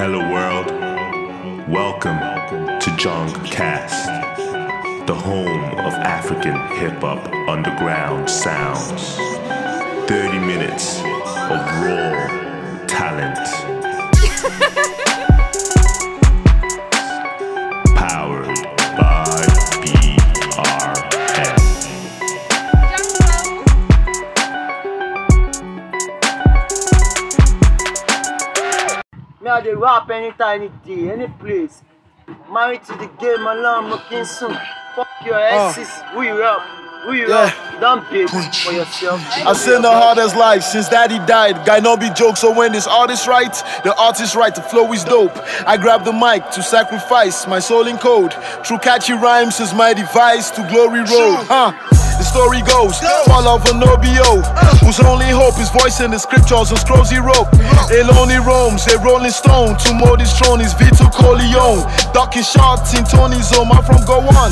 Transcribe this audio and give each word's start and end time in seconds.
Hello 0.00 0.20
world, 0.30 0.70
welcome 1.68 2.20
to 2.78 2.96
Jong 2.96 3.32
Cast, 3.44 4.06
the 5.08 5.12
home 5.12 5.64
of 5.74 5.92
African 5.92 6.54
hip 6.78 7.00
hop 7.00 7.26
underground 7.48 8.30
sounds. 8.30 9.16
30 10.08 10.38
minutes 10.38 10.98
of 11.00 11.58
raw 11.82 12.86
talent. 12.86 13.77
I 29.58 29.60
dey 29.60 29.74
rap 29.74 30.08
anytime, 30.08 30.62
any 30.62 30.70
day, 30.86 31.10
any 31.10 31.26
place. 31.26 31.82
Married 32.48 32.84
to 32.84 32.92
the 32.92 33.10
game, 33.18 33.44
alone, 33.44 33.90
looking 33.90 34.24
soon. 34.24 34.56
Fuck 34.94 35.08
your 35.26 35.34
ah. 35.34 35.68
exes, 35.70 35.90
who 36.12 36.22
you 36.22 36.40
up? 36.44 36.62
Who 37.04 37.12
you 37.14 37.28
Yeah. 37.28 37.50
up? 37.50 37.80
Don't 37.80 38.04
pay 38.08 38.26
for 38.26 38.72
yourself. 38.72 39.20
I 39.44 39.52
seen 39.54 39.82
the 39.82 39.90
hardest 39.90 40.36
life 40.36 40.62
since 40.62 40.88
daddy 40.88 41.18
died. 41.26 41.64
Guy 41.64 41.80
no 41.80 41.96
be 41.96 42.10
joke, 42.10 42.36
so 42.36 42.52
when 42.52 42.70
this 42.70 42.86
artist 42.86 43.26
right, 43.26 43.52
the 43.82 43.94
artist 43.96 44.36
right, 44.36 44.54
the 44.54 44.62
flow 44.62 44.92
is 44.92 45.02
dope. 45.02 45.36
I 45.66 45.76
grab 45.76 46.04
the 46.04 46.12
mic 46.12 46.50
to 46.52 46.62
sacrifice 46.62 47.46
my 47.48 47.58
soul 47.58 47.88
in 47.88 47.98
code. 47.98 48.36
True 48.62 48.78
catchy 48.78 49.14
rhymes 49.14 49.58
is 49.58 49.74
my 49.74 49.92
device 49.92 50.50
to 50.52 50.62
glory 50.70 51.00
road. 51.00 51.46
Huh? 51.48 51.72
The 52.18 52.26
story 52.26 52.60
goes, 52.66 52.98
fall 53.30 53.46
of 53.46 53.62
an 53.70 53.78
OBO, 53.78 54.42
whose 54.82 54.98
only 55.00 55.30
hope 55.30 55.54
is 55.62 55.70
voice 55.70 56.02
in 56.02 56.10
the 56.10 56.18
scriptures 56.18 56.70
and 56.74 56.78
scrolls 56.82 57.10
he 57.10 57.22
wrote. 57.22 57.46
A 57.94 58.02
lonely 58.10 58.42
roams, 58.42 58.84
a 58.90 58.98
rolling 58.98 59.30
stone, 59.30 59.78
to 59.86 59.94
mold 59.94 60.18
his 60.18 60.34
throne 60.34 60.60
is 60.60 60.74
Vito 60.74 61.06
Corleone. 61.14 61.86
Ducking 62.10 62.42
shots 62.42 62.98
in 62.98 63.06
Tony's 63.06 63.54
home, 63.54 63.70
I'm 63.70 63.86
from 63.86 64.02
Go 64.04 64.18
On. 64.18 64.50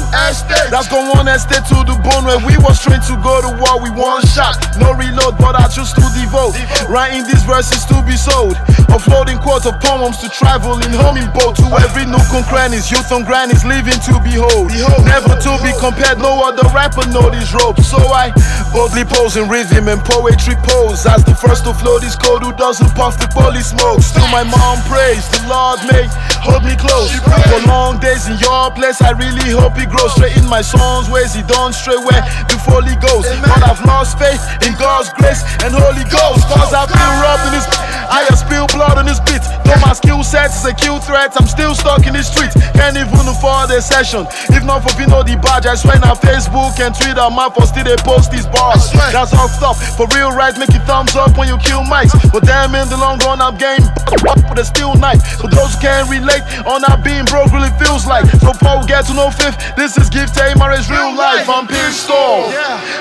That's 0.71 0.87
Go 0.87 1.03
On 1.19 1.27
estate 1.27 1.67
to 1.75 1.83
the 1.83 1.99
bone 2.07 2.25
where 2.25 2.39
we 2.47 2.55
was 2.63 2.79
trained 2.79 3.03
to 3.11 3.19
go 3.19 3.43
to 3.43 3.51
war 3.59 3.83
with 3.83 3.99
one 3.99 4.23
shot. 4.31 4.55
No 4.79 4.95
reload, 4.95 5.35
but 5.37 5.59
I 5.59 5.67
choose 5.67 5.91
to 5.99 6.07
devote. 6.15 6.55
Writing 6.87 7.27
these 7.27 7.43
verses 7.43 7.83
to 7.91 7.99
be 8.07 8.15
sold. 8.15 8.55
Uploading 8.87 9.43
quotes 9.43 9.67
of 9.67 9.75
poems 9.83 10.23
to 10.23 10.31
travel 10.31 10.79
in 10.87 10.95
homing 10.95 11.27
boat 11.35 11.59
to 11.59 11.67
every 11.83 12.07
nook 12.07 12.31
and 12.31 12.47
crannies. 12.47 12.89
Youth 12.95 13.11
and 13.11 13.27
grannies 13.27 13.67
living 13.67 13.99
to 14.07 14.23
behold. 14.23 14.71
Never 15.03 15.35
to 15.35 15.53
be 15.67 15.75
compared, 15.83 16.23
no 16.23 16.47
other 16.47 16.63
rapper 16.71 17.03
know 17.11 17.27
these 17.29 17.53
ropes. 17.59 17.89
So 17.89 17.99
I 17.99 18.33
boldly 18.73 19.05
pose 19.05 19.37
in 19.37 19.49
rhythm 19.49 19.89
and 19.89 20.01
poetry 20.05 20.57
pose. 20.63 21.07
As 21.07 21.25
the 21.25 21.35
first 21.35 21.65
to 21.65 21.73
flow 21.73 21.99
this 21.99 22.17
code 22.17 22.43
who 22.43 22.53
doesn't 22.53 22.93
puff 22.95 23.19
the 23.19 23.29
poly 23.29 23.63
smoke. 23.63 24.03
Still 24.03 24.29
my 24.29 24.45
mom 24.45 24.79
prays, 24.87 25.25
the 25.33 25.43
Lord 25.49 25.81
may 25.89 26.05
hold 26.45 26.65
me 26.65 26.77
close. 26.77 27.13
For 27.51 27.61
long 27.67 27.99
days 27.99 28.29
in 28.29 28.37
your 28.39 28.71
place, 28.73 29.01
I 29.01 29.17
really 29.17 29.51
hope 29.51 29.77
he 29.77 29.87
grows. 29.87 30.13
Straight 30.15 30.37
in 30.37 30.47
my 30.47 30.63
songs, 30.63 31.09
ways 31.09 31.35
he 31.35 31.43
don't 31.43 31.73
stray 31.73 31.97
where 31.97 32.23
the 32.51 32.57
folly 32.65 32.97
goes. 33.01 33.25
But 33.43 33.63
I've 33.65 33.83
lost 33.85 34.19
faith 34.19 34.41
in 34.67 34.75
God's 34.77 35.11
grace 35.17 35.43
and 35.65 35.73
Holy 35.73 36.05
Ghost. 36.13 36.45
Cause 36.53 36.73
I've 36.73 36.89
been 36.89 37.13
robbed 37.23 37.47
in 37.49 37.53
this 37.57 37.67
I 38.07 38.23
have 38.31 38.39
spilled 38.39 38.73
blood 38.73 38.99
on 38.99 39.07
this 39.07 39.19
beat. 39.21 39.43
Though 39.67 39.81
my 39.83 39.93
skill 39.93 40.23
set 40.23 40.55
is 40.55 40.65
a 40.65 40.75
kill 40.75 41.01
threat, 41.01 41.35
I'm 41.35 41.47
still 41.47 41.75
stuck 41.75 42.07
in 42.07 42.15
the 42.15 42.23
street. 42.23 42.55
Can't 42.75 42.97
even 42.97 43.27
afford 43.27 43.71
a 43.71 43.83
session. 43.83 44.27
If 44.51 44.63
not 44.63 44.87
for 44.87 44.95
Pino 44.95 45.23
the 45.23 45.37
badge, 45.37 45.67
I 45.67 45.75
swear 45.75 45.99
now 45.99 46.15
Facebook 46.15 46.79
and 46.79 46.95
Twitter, 46.95 47.27
my 47.31 47.46
for 47.55 47.67
still 47.67 47.85
they 47.85 47.97
post 48.03 48.31
these 48.31 48.47
bars. 48.47 48.91
That's 49.13 49.35
all 49.35 49.49
stuff. 49.49 49.79
For 49.97 50.07
real, 50.15 50.33
right? 50.33 50.57
Make 50.59 50.75
it 50.75 50.83
thumbs 50.87 51.15
up 51.17 51.37
when 51.37 51.49
you 51.49 51.59
kill 51.59 51.83
mics. 51.85 52.15
But 52.33 52.45
damn, 52.45 52.75
in 52.75 52.89
the 52.89 52.97
long 52.97 53.19
run, 53.21 53.41
I'm 53.41 53.57
game 53.57 53.83
with 54.51 54.59
a 54.59 54.65
steel 54.65 54.95
knife. 54.97 55.23
For 55.41 55.49
those 55.49 55.75
who 55.75 55.81
can't 55.81 56.09
relate, 56.11 56.43
on 56.67 56.83
not 56.83 57.05
being 57.05 57.25
broke 57.27 57.53
really 57.53 57.73
feels 57.79 58.07
like. 58.07 58.27
So 58.41 58.53
we 58.53 58.87
get 58.87 59.07
to 59.07 59.15
no 59.15 59.31
fifth, 59.31 59.59
this 59.77 59.97
is 59.99 60.09
gift 60.11 60.37
A, 60.39 60.57
marriage 60.59 60.89
real 60.89 61.15
life. 61.15 61.49
I'm 61.49 61.67
pissed 61.67 62.11
off. 62.11 62.51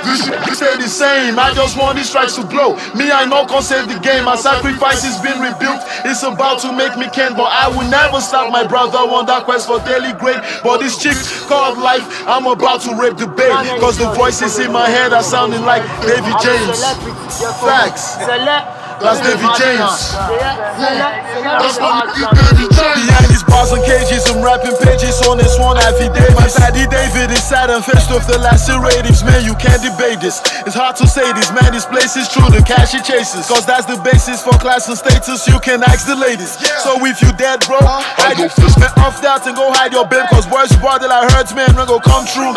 This 0.06 0.26
shit 0.26 0.56
stay 0.56 0.76
the 0.78 0.90
same. 0.90 1.38
I 1.38 1.54
just 1.54 1.78
want 1.78 1.98
these 1.98 2.10
strikes 2.10 2.36
to 2.36 2.44
blow. 2.46 2.76
Me, 2.96 3.12
I 3.12 3.26
know 3.26 3.46
can't 3.46 3.64
save 3.64 3.88
the 3.88 4.00
game. 4.00 4.26
My 4.26 4.36
sacrifice 4.36 5.04
is 5.04 5.20
been 5.22 5.40
rebuilt. 5.40 5.82
It's 6.06 6.24
about 6.24 6.60
to 6.62 6.72
make 6.72 6.98
me 6.98 7.10
can, 7.10 7.36
but 7.36 7.50
I 7.52 7.68
will 7.70 7.88
never 7.90 8.22
stop 8.22 8.52
my 8.52 8.66
brother 8.66 8.98
on 8.98 9.26
that 9.28 9.46
quest 9.46 9.68
for 9.68 9.80
daily 9.86 10.14
grade. 10.14 10.42
But 10.64 10.80
this 10.80 10.98
chick 10.98 11.18
called 11.48 11.78
life, 11.78 12.06
I'm 12.28 12.46
about 12.46 12.82
to 12.82 12.96
rape 12.96 13.18
the 13.18 13.28
bait. 13.28 13.54
Cause 13.80 13.98
the 13.98 14.10
voices 14.40 14.66
in 14.66 14.72
my 14.72 14.90
head 14.90 15.14
are 15.14 15.24
sounding 15.24 15.62
like 15.62 15.84
Davy 16.02 16.34
James. 16.44 16.84
Facts. 17.64 18.18
That's 19.00 19.20
David 19.20 19.52
James. 19.60 20.16
That's 20.16 21.78
Behind 21.80 23.28
these 23.28 23.44
bars 23.44 23.72
and 23.72 23.84
cages, 23.84 24.24
I'm 24.32 24.40
rapping 24.44 24.76
pages 24.80 25.20
on 25.28 25.38
this 25.38 25.60
one 25.60 25.78
affidavit. 25.78 26.36
My 26.36 26.48
daddy 26.48 26.88
David 26.88 27.32
is 27.32 27.44
sad 27.44 27.70
and 27.70 27.84
faced 27.84 28.12
with 28.12 28.28
the 28.28 28.40
laceratives. 28.40 29.24
Man, 29.24 29.44
you 29.44 29.56
can't 29.56 29.82
debate 29.84 30.22
this. 30.22 30.40
It's 30.64 30.76
hard 30.76 30.96
to 30.98 31.08
say 31.08 31.28
this, 31.34 31.52
man. 31.52 31.74
This 31.76 31.86
place 31.86 32.16
is 32.16 32.30
true, 32.32 32.48
the 32.52 32.64
cash 32.64 32.96
it 32.96 33.04
chases. 33.04 33.48
Cause 33.48 33.66
that's 33.66 33.86
the 33.86 34.00
basis 34.00 34.42
for 34.42 34.56
class 34.58 34.88
and 34.88 34.98
status. 34.98 35.48
You 35.48 35.60
can 35.60 35.84
ask 35.84 36.08
the 36.08 36.16
ladies. 36.16 36.56
So 36.84 36.96
if 37.06 37.22
you 37.22 37.32
dead, 37.36 37.66
bro, 37.68 37.80
hide 37.84 38.40
your 38.40 38.50
fist, 38.50 38.80
man. 38.80 38.92
Off 39.04 39.20
that 39.22 39.44
and 39.46 39.56
go 39.56 39.72
hide 39.76 39.92
your 39.92 40.08
babe. 40.08 40.26
Cause 40.32 40.48
boys, 40.48 40.72
brother, 40.80 41.08
like 41.08 41.32
hurts, 41.36 41.52
man, 41.54 41.72
run 41.76 41.88
go 41.88 42.00
come 42.00 42.26
true. 42.32 42.54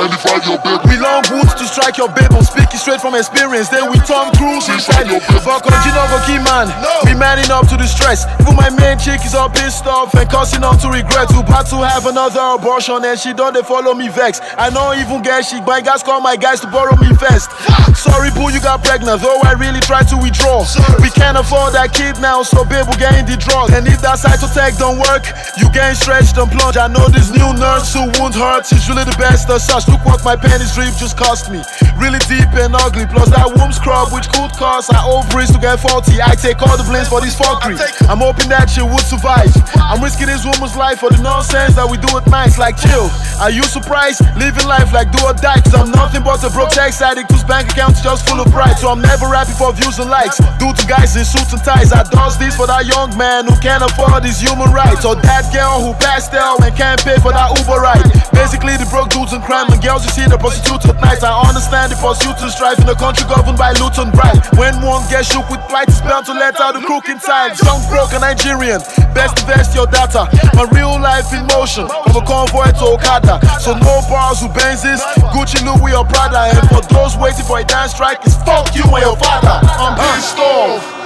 We 0.87 0.95
long 1.03 1.27
boots 1.27 1.55
to 1.59 1.67
strike 1.67 1.99
your 1.99 2.11
babe. 2.15 2.31
I'm 2.31 2.47
speaking 2.47 2.79
straight 2.79 3.03
from 3.03 3.15
experience. 3.15 3.69
Then 3.69 3.91
we 3.91 3.99
Tom 4.07 4.31
Cruise 4.39 4.71
inside 4.71 5.11
you. 5.11 5.21
Fuck 5.43 5.67
you 5.67 5.93
know, 5.93 6.07
go 6.09 6.19
key 6.29 6.39
man. 6.45 6.69
We 7.09 7.17
manning 7.17 7.49
up 7.49 7.65
to 7.73 7.77
the 7.81 7.89
stress. 7.89 8.29
Even 8.45 8.53
my 8.53 8.69
main 8.69 9.01
chick 9.01 9.25
is 9.25 9.33
all 9.33 9.49
pissed 9.49 9.89
off 9.89 10.13
and 10.13 10.29
cussing 10.29 10.61
on 10.61 10.77
to 10.85 10.93
regret. 10.93 11.33
Who 11.33 11.41
about 11.41 11.65
to 11.73 11.81
have 11.81 12.05
another 12.05 12.61
abortion 12.61 13.01
and 13.01 13.17
she 13.17 13.33
don't 13.33 13.57
they 13.57 13.65
follow 13.65 13.97
me 13.97 14.13
vex. 14.13 14.45
I 14.61 14.69
know 14.69 14.93
even 14.93 15.25
get 15.25 15.49
she 15.49 15.65
my 15.65 15.81
guys 15.81 16.05
call 16.05 16.21
my 16.21 16.37
guys 16.37 16.61
to 16.61 16.69
borrow 16.69 16.93
me 17.01 17.09
first. 17.17 17.49
Sorry, 17.97 18.29
boo, 18.37 18.53
you 18.53 18.61
got 18.61 18.85
pregnant. 18.85 19.25
Though 19.25 19.41
I 19.41 19.57
really 19.57 19.81
tried 19.81 20.13
to 20.13 20.17
withdraw. 20.21 20.69
We 21.01 21.09
can't 21.09 21.41
afford 21.41 21.73
that 21.73 21.97
kid 21.97 22.21
now, 22.21 22.45
so 22.45 22.63
babe, 22.69 22.85
we 22.85 23.01
get 23.01 23.17
in 23.17 23.25
the 23.25 23.41
draw. 23.41 23.65
And 23.73 23.89
if 23.89 24.05
that 24.05 24.21
to 24.21 24.49
don't 24.77 25.01
work, 25.01 25.25
you 25.57 25.71
getting 25.73 25.97
stretched 25.97 26.37
and 26.37 26.51
plunge. 26.53 26.77
I 26.77 26.89
know 26.89 27.09
this 27.09 27.33
new 27.33 27.57
nurse 27.57 27.95
who 27.95 28.05
won't 28.21 28.35
hurt 28.35 28.69
is 28.69 28.85
really 28.89 29.05
the 29.09 29.17
best 29.17 29.49
as 29.49 29.65
such. 29.65 29.89
Look 29.89 30.05
what 30.05 30.21
my 30.25 30.37
pennies 30.37 30.75
drip 30.75 30.93
just 31.01 31.17
cost 31.17 31.51
me. 31.51 31.63
Really 31.99 32.23
deep 32.31 32.47
and 32.55 32.75
ugly. 32.75 33.07
Plus 33.07 33.31
that 33.35 33.51
womb 33.51 33.73
scrub, 33.75 34.15
which 34.15 34.31
could 34.31 34.55
cause 34.55 34.89
our 34.91 35.05
ovaries 35.05 35.51
to 35.51 35.59
get 35.59 35.83
faulty. 35.83 36.23
I 36.23 36.39
take 36.39 36.63
all 36.63 36.79
the 36.79 36.87
blames 36.87 37.11
for 37.11 37.21
this 37.21 37.35
fuckery. 37.35 37.75
I'm 38.07 38.23
hoping 38.23 38.49
that 38.49 38.71
she 38.71 38.83
would 38.83 39.03
survive. 39.03 39.51
I'm 39.75 40.03
risking 40.03 40.31
this 40.31 40.47
woman's 40.47 40.77
life 40.79 41.03
for 41.03 41.11
the 41.11 41.19
nonsense 41.19 41.75
that 41.75 41.87
we 41.91 41.99
do 41.99 42.11
at 42.17 42.27
nights. 42.31 42.59
Like 42.59 42.79
chill. 42.79 43.11
Are 43.43 43.51
you 43.51 43.63
surprised? 43.67 44.23
Living 44.39 44.67
life 44.67 44.95
like 44.95 45.11
do 45.11 45.19
or 45.27 45.35
die. 45.35 45.61
Cause 45.63 45.75
I'm 45.75 45.91
nothing 45.91 46.23
but 46.23 46.43
a 46.47 46.51
broke 46.51 46.73
sex 46.73 47.03
addict 47.03 47.31
whose 47.31 47.45
bank 47.45 47.71
account's 47.71 48.01
just 48.01 48.27
full 48.27 48.39
of 48.39 48.49
pride. 48.55 48.79
So 48.79 48.89
I'm 48.89 49.03
never 49.03 49.27
happy 49.35 49.53
for 49.59 49.75
views 49.75 49.99
and 49.99 50.11
likes. 50.11 50.39
Due 50.63 50.71
to 50.71 50.85
guys 50.87 51.19
in 51.19 51.27
suits 51.27 51.53
and 51.53 51.63
ties. 51.63 51.93
I 51.93 52.07
does 52.09 52.39
this 52.39 52.55
for 52.55 52.67
that 52.67 52.87
young 52.87 53.11
man 53.19 53.47
who 53.47 53.55
can't 53.59 53.83
afford 53.83 54.23
his 54.23 54.39
human 54.39 54.71
rights. 54.71 55.05
Or 55.05 55.19
that 55.19 55.51
girl 55.51 55.83
who 55.83 55.93
passed 55.99 56.35
out 56.35 56.63
and 56.63 56.75
can't 56.79 57.03
pay 57.03 57.19
for 57.19 57.35
that 57.35 57.59
Uber 57.59 57.79
ride. 57.83 58.07
Basically, 58.31 58.79
the 58.79 58.87
broke 58.87 59.11
dudes 59.11 59.33
and 59.35 59.43
crime 59.43 59.67
and 59.71 59.83
girls 59.83 60.07
you 60.07 60.13
see 60.15 60.27
the 60.31 60.39
prostitutes 60.39 60.87
at 60.87 61.01
night. 61.03 61.23
I 61.23 61.35
understand 61.43 61.88
the 61.89 61.97
pursuit 61.97 62.37
and 62.41 62.53
strife 62.53 62.79
in 62.79 62.89
a 62.89 62.95
country 62.95 63.25
governed 63.29 63.59
by 63.59 63.73
loot 63.81 63.97
and 63.99 64.13
bribe. 64.13 64.39
When 64.61 64.77
one 64.85 65.03
gets 65.09 65.33
shook 65.33 65.49
with 65.49 65.61
plight, 65.69 65.89
it's 65.89 66.01
bound 66.01 66.27
to 66.27 66.35
let 66.37 66.61
out 66.61 66.77
the 66.77 66.85
crook 66.85 67.09
inside. 67.09 67.57
Young 67.65 67.81
broke 67.89 68.13
a 68.13 68.21
Nigerian, 68.21 68.81
best 69.17 69.41
invest 69.41 69.75
your 69.75 69.89
data. 69.89 70.29
My 70.55 70.69
real 70.73 71.01
life 71.01 71.33
in 71.33 71.49
motion, 71.53 71.89
from 71.89 72.21
a 72.21 72.25
convoy 72.25 72.71
to 72.79 72.85
Okada. 72.97 73.41
So 73.61 73.73
no 73.75 74.05
bars 74.07 74.45
with 74.45 74.53
Benzes, 74.53 75.01
Gucci, 75.33 75.65
Louis 75.65 75.97
or 75.97 76.05
Prada. 76.05 76.53
And 76.53 76.65
for 76.69 76.85
those 76.93 77.17
waiting 77.17 77.45
for 77.45 77.59
a 77.59 77.65
dance 77.65 77.97
strike, 77.97 78.21
it's 78.25 78.37
fuck 78.45 78.75
you 78.77 78.85
and 78.85 79.03
your 79.03 79.17
father. 79.17 79.61
I'm 79.65 79.97
pissed 79.97 80.39
off. 80.39 80.98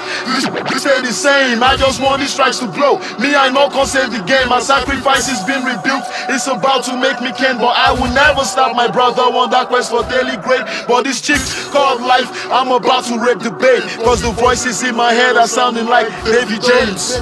This, 0.72 0.86
ain't 0.86 1.04
the 1.06 1.12
same. 1.12 1.62
I 1.62 1.76
just 1.76 2.00
want 2.00 2.20
these 2.20 2.32
strikes 2.32 2.58
to 2.60 2.66
blow. 2.66 2.98
Me, 3.18 3.34
I 3.34 3.50
know 3.50 3.68
can 3.68 3.86
save 3.86 4.10
the 4.10 4.22
game. 4.24 4.48
My 4.48 4.60
sacrifice 4.60 5.28
has 5.28 5.44
been 5.44 5.64
rebuilt. 5.64 6.04
It's 6.28 6.46
about 6.46 6.84
to 6.84 6.96
make 6.96 7.20
me 7.20 7.32
ken, 7.32 7.58
but 7.58 7.76
I 7.76 7.92
will 7.92 8.12
never 8.12 8.44
stop 8.44 8.74
my 8.76 8.88
brother 8.88 9.22
on 9.22 9.50
that 9.50 9.68
quest 9.68 9.90
for 9.90 10.02
daily 10.08 10.36
grade. 10.42 10.64
But 10.88 11.04
this 11.04 11.20
chick 11.20 11.40
called 11.70 12.02
life, 12.02 12.28
I'm 12.50 12.70
about 12.70 13.04
to 13.10 13.18
rape 13.18 13.40
the 13.40 13.50
bait. 13.50 13.82
Cause 14.04 14.22
the 14.22 14.32
voices 14.32 14.82
in 14.82 14.96
my 14.96 15.12
head 15.12 15.36
are 15.36 15.48
sounding 15.48 15.86
like 15.86 16.08
Davy 16.24 16.58
James. 16.58 17.16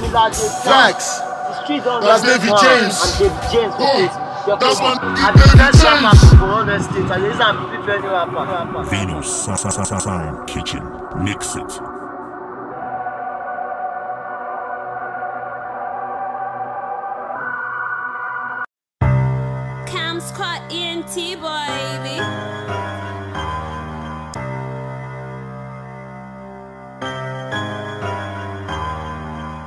Facts. 0.63 1.19
That's 1.67 2.23
Davy 2.23 2.51
James. 2.61 2.95
That's 4.47 4.79
people. 4.79 4.95
my- 4.95 4.97
I 5.01 5.31
for 6.37 6.45
all 6.45 6.65
the 6.65 6.79
states. 6.79 7.11
I 7.11 7.17
use 7.17 7.39
people 7.39 7.91
any 7.91 8.07
rapper. 8.07 8.83
Venus 8.89 9.47
Kitchen. 10.47 10.83
Mix 11.23 11.55
it. 11.55 11.90
ENT 20.71 21.15
baby. 21.15 22.21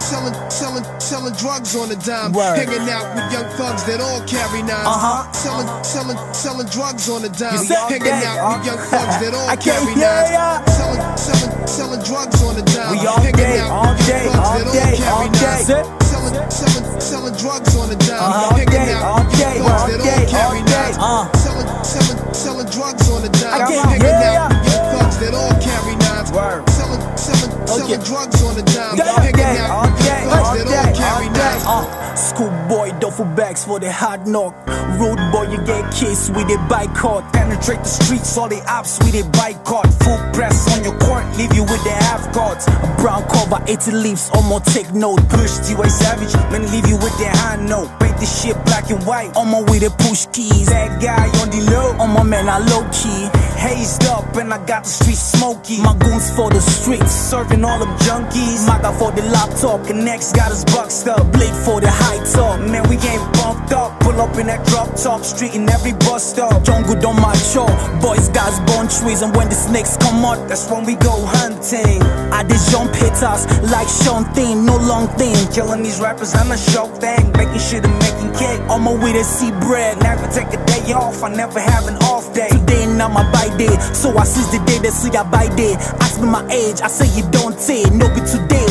Selling, 0.00 0.34
selling, 0.50 0.84
selling 1.00 1.32
drugs 1.34 1.74
on 1.74 1.88
the 1.88 1.96
dime. 1.96 2.32
Word. 2.32 2.56
Hanging 2.56 2.88
out 2.92 3.08
with 3.16 3.32
young 3.32 3.48
thugs 3.56 3.84
that 3.84 4.00
all 4.00 4.20
carry 4.28 4.60
nines. 4.60 4.84
Uh-huh. 4.84 5.32
Selling, 5.32 5.68
selling, 5.82 6.18
selling 6.34 6.66
drugs 6.68 7.08
on 7.08 7.22
the 7.22 7.30
dime. 7.30 7.54
You 7.56 7.64
said 7.64 7.88
Hanging 7.88 8.04
that, 8.04 8.24
out 8.24 8.38
huh? 8.38 8.58
with 8.58 8.66
young 8.68 8.82
thugs 8.92 9.16
that 9.24 9.32
all 9.34 9.48
I 9.48 9.56
can't 9.56 9.80
carry 9.80 9.94
hear 9.96 10.04
nines. 10.04 10.30
ya. 10.30 10.64
Selling, 10.76 11.02
selling, 11.16 11.66
selling 11.66 12.02
drugs 12.04 12.42
on 12.44 12.54
the 12.56 12.62
dime. 12.68 12.90
We 12.92 13.06
all 13.06 13.16
Hanging 13.16 13.32
day, 13.32 13.58
out 13.60 13.70
all 13.72 13.92
with 13.96 14.08
young 14.08 14.20
day, 14.20 14.24
thugs 14.28 14.44
all 14.44 14.58
that 14.60 14.72
day, 14.76 14.96
carry 15.00 15.08
all 15.08 15.28
nines. 15.32 15.66
day. 15.68 16.03
Selling, 16.50 17.00
selling, 17.00 17.34
drugs 17.38 17.76
on 17.76 17.88
the 17.88 17.96
dime. 17.96 18.18
Hanging 18.18 18.66
All 18.66 18.74
day, 18.74 18.92
out 18.92 19.02
all 19.04 19.24
day, 19.38 19.58
all 19.62 19.86
that 19.86 20.02
day, 20.02 20.18
all 20.18 20.30
carry 20.30 20.58
all 20.58 20.66
day. 20.66 20.90
Uh. 20.98 21.30
Selling, 21.38 21.68
selling, 21.84 22.34
selling 22.34 22.68
drugs 22.74 23.06
on 23.10 23.22
the 23.22 23.30
dime. 23.38 23.54
I 23.54 23.68
can't 23.70 24.02
hear 24.02 24.10
out 24.10 24.50
ya. 24.50 24.98
thugs 24.98 25.18
that 25.22 25.34
all 25.34 25.54
carry 25.62 25.94
nines. 25.94 26.32
Word. 26.32 26.68
Selling, 26.70 27.02
selling, 27.16 27.52
selling 27.66 28.02
drugs 28.02 28.42
on 28.42 28.54
the 28.58 28.62
dime. 28.74 28.98
All 28.98 29.22
day, 29.22 29.58
out 29.62 29.70
all 29.70 29.90
day, 30.02 30.26
all 30.26 30.58
that 30.58 30.66
day, 30.66 30.74
all 30.74 30.96
carry 30.98 31.28
all 31.66 31.86
day. 31.86 31.93
Schoolboy 32.16 32.98
duffel 33.00 33.24
bags 33.24 33.64
for 33.64 33.80
the 33.80 33.90
hard 33.90 34.26
knock. 34.26 34.54
Road 34.98 35.18
boy, 35.32 35.50
you 35.50 35.58
get 35.66 35.92
kissed 35.92 36.30
with 36.30 36.46
a 36.46 36.58
bike 36.68 36.94
cord. 36.94 37.24
Penetrate 37.32 37.80
the 37.80 37.88
streets, 37.88 38.38
all 38.38 38.48
the 38.48 38.62
ops 38.70 38.98
with 39.00 39.14
a 39.14 39.28
bike 39.30 39.64
cord. 39.64 39.86
Full 40.04 40.18
press 40.32 40.70
on 40.76 40.84
your 40.84 40.96
court, 41.00 41.24
leave 41.36 41.52
you 41.52 41.62
with 41.62 41.82
the 41.82 41.90
half 41.90 42.32
guards. 42.32 42.66
A 42.68 42.94
brown 43.02 43.26
cover, 43.28 43.58
80 43.66 43.90
leaves, 43.90 44.30
almost 44.32 44.66
take 44.66 44.92
note. 44.94 45.18
Push 45.28 45.66
T-Way 45.66 45.88
Savage, 45.88 46.34
man, 46.52 46.62
leave 46.70 46.86
you 46.86 46.96
with 46.96 47.16
the 47.18 47.26
high 47.28 47.56
note. 47.56 47.90
Paint 47.98 48.18
the 48.18 48.26
shit 48.26 48.54
black 48.64 48.90
and 48.90 49.02
white, 49.04 49.34
on 49.36 49.50
my 49.50 49.62
way 49.62 49.80
to 49.80 49.90
push 49.90 50.26
keys. 50.30 50.66
That 50.66 51.02
guy 51.02 51.26
on 51.42 51.50
the 51.50 51.66
low, 51.70 51.98
on 51.98 52.10
my 52.14 52.22
man, 52.22 52.48
I 52.48 52.58
low 52.58 52.86
key. 52.94 53.26
Hazed 53.58 54.04
up, 54.06 54.36
and 54.36 54.54
I 54.54 54.64
got 54.66 54.84
the 54.84 54.90
streets 54.90 55.34
smoky. 55.34 55.82
My 55.82 55.96
goons 55.98 56.30
for 56.36 56.50
the 56.50 56.60
streets, 56.60 57.10
serving 57.10 57.64
all 57.64 57.78
them 57.78 57.96
junkies. 57.98 58.66
Maga 58.66 58.92
for 58.98 59.10
the 59.10 59.22
laptop, 59.22 59.90
and 59.90 60.04
next 60.04 60.36
got 60.36 60.52
us 60.52 60.64
boxed 60.64 61.08
up. 61.08 61.32
Blade 61.32 61.54
for 61.64 61.80
the 61.80 61.90
high 61.90 62.03
top, 62.32 62.60
man, 62.60 62.88
we 62.88 62.96
getting 62.96 63.24
bumped 63.32 63.72
up. 63.72 64.00
Pull 64.00 64.20
up 64.20 64.36
in 64.36 64.46
that 64.46 64.66
drop 64.66 64.94
top, 64.96 65.22
street 65.24 65.54
in 65.54 65.68
every 65.68 65.92
bus 65.92 66.32
stop. 66.32 66.62
Jungle 66.64 66.96
on 67.06 67.16
my 67.20 67.34
jaw, 67.52 67.68
boys, 68.00 68.28
guys, 68.30 68.58
born 68.68 68.88
trees, 68.88 69.22
and 69.22 69.34
when 69.36 69.48
the 69.48 69.54
snakes 69.54 69.96
come 69.96 70.24
out, 70.24 70.48
that's 70.48 70.70
when 70.70 70.84
we 70.84 70.94
go 70.96 71.14
hunting. 71.24 72.02
I 72.32 72.42
did 72.42 72.60
jump 72.70 72.94
hitters 72.94 73.46
like 73.70 73.88
Sean 73.88 74.24
Thing, 74.34 74.64
no 74.64 74.76
long 74.76 75.08
thing. 75.16 75.36
Killing 75.52 75.82
these 75.82 76.00
rappers, 76.00 76.34
I'm 76.34 76.50
a 76.50 76.58
show 76.58 76.86
thing. 76.98 77.32
Making 77.32 77.58
shit 77.58 77.84
and 77.84 77.96
making 77.98 78.32
cake. 78.34 78.60
On 78.68 78.82
my 78.82 78.94
way 78.94 79.12
to 79.12 79.24
see 79.24 79.50
bread, 79.64 80.00
never 80.02 80.26
take 80.32 80.52
a 80.52 80.60
day 80.66 80.92
off. 80.92 81.22
I 81.22 81.28
never 81.34 81.60
have 81.60 81.86
an 81.86 81.96
off 82.04 82.32
day. 82.34 82.48
Today 82.48 82.86
not 82.86 83.12
my 83.12 83.24
by 83.32 83.48
day, 83.56 83.74
so 83.92 84.16
I 84.16 84.24
seize 84.24 84.50
the 84.50 84.58
day 84.64 84.78
that 84.78 84.92
see 84.92 85.10
I 85.16 85.22
by 85.24 85.48
day. 85.56 85.74
Ask 86.00 86.20
me 86.20 86.26
my 86.26 86.44
age, 86.50 86.80
I 86.80 86.88
say 86.88 87.06
you 87.16 87.28
don't 87.30 87.58
say. 87.58 87.82
No 87.90 88.08
be 88.14 88.20
today, 88.22 88.63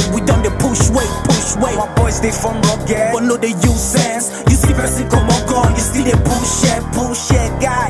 My 1.78 1.90
boys 1.96 2.22
they 2.22 2.32
from 2.32 2.62
rugged, 2.70 3.12
but 3.14 3.24
no 3.24 3.36
they 3.38 3.54
use 3.58 3.82
sense. 3.82 4.30
You 4.50 4.56
see 4.56 4.74
person 4.74 5.10
come 5.10 5.28
on 5.30 5.42
gun, 5.50 5.74
you 5.76 5.82
see 5.82 6.04
they 6.04 6.18
push 6.22 6.64
it, 6.70 6.82
push 6.94 7.32
it, 7.32 7.52
guy. 7.62 7.90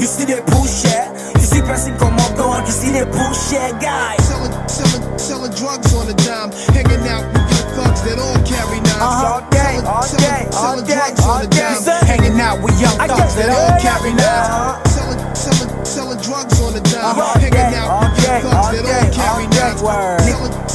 You 0.00 0.06
see 0.06 0.24
they 0.24 0.40
push 0.40 0.84
it. 0.88 1.06
You 1.36 1.44
see 1.44 1.60
person 1.62 1.96
come 1.98 2.14
on 2.18 2.30
gun, 2.36 2.64
you 2.66 2.72
see 2.72 2.90
they 2.90 3.04
push 3.04 3.52
it, 3.52 3.72
guy. 3.80 4.16
Selling, 4.24 4.52
selling, 4.68 5.18
selling 5.18 5.52
drugs 5.52 5.92
on 5.94 6.06
the 6.06 6.14
dime. 6.24 6.50
Hanging 6.72 7.04
out 7.08 7.24
with 7.28 7.44
young 7.52 7.68
thugs 7.76 8.02
that 8.08 8.18
all 8.18 8.38
carry 8.48 8.80
knives. 8.80 9.02
Uh-huh. 9.02 9.34
All 9.34 9.42
day, 9.50 9.76
Selling, 9.76 9.86
all 9.86 10.02
selling, 10.02 10.24
day, 10.24 10.42
all 10.48 10.62
selling 10.62 10.84
day, 10.88 10.94
drugs 10.96 11.20
on 11.20 11.28
all 11.28 11.40
the 11.44 11.48
day. 11.52 11.74
dime. 11.84 12.06
Hanging 12.08 12.40
out 12.40 12.56
with 12.64 12.76
young 12.80 12.98
thugs 12.98 13.34
that 13.36 13.50
all 13.52 13.72
carry 13.78 14.12
knives. 14.16 14.48
Uh-huh. 14.48 14.88
Selling, 14.88 15.20
selling, 15.36 15.70
selling 15.84 16.20
drugs 16.24 16.56
on 16.64 16.72
the 16.72 16.80
dime. 16.80 17.04
Uh-huh. 17.04 17.38
Hanging 17.38 17.74
out 17.76 17.88
all 17.92 18.08
with 18.08 18.16
day, 18.24 18.40
young 18.40 18.42
thugs 18.48 18.56
all 18.56 18.72
that 18.72 18.84
day, 18.88 19.04
all 19.04 19.12
carry 19.12 19.44
all 19.44 19.52
day. 19.52 20.32
knives. 20.32 20.67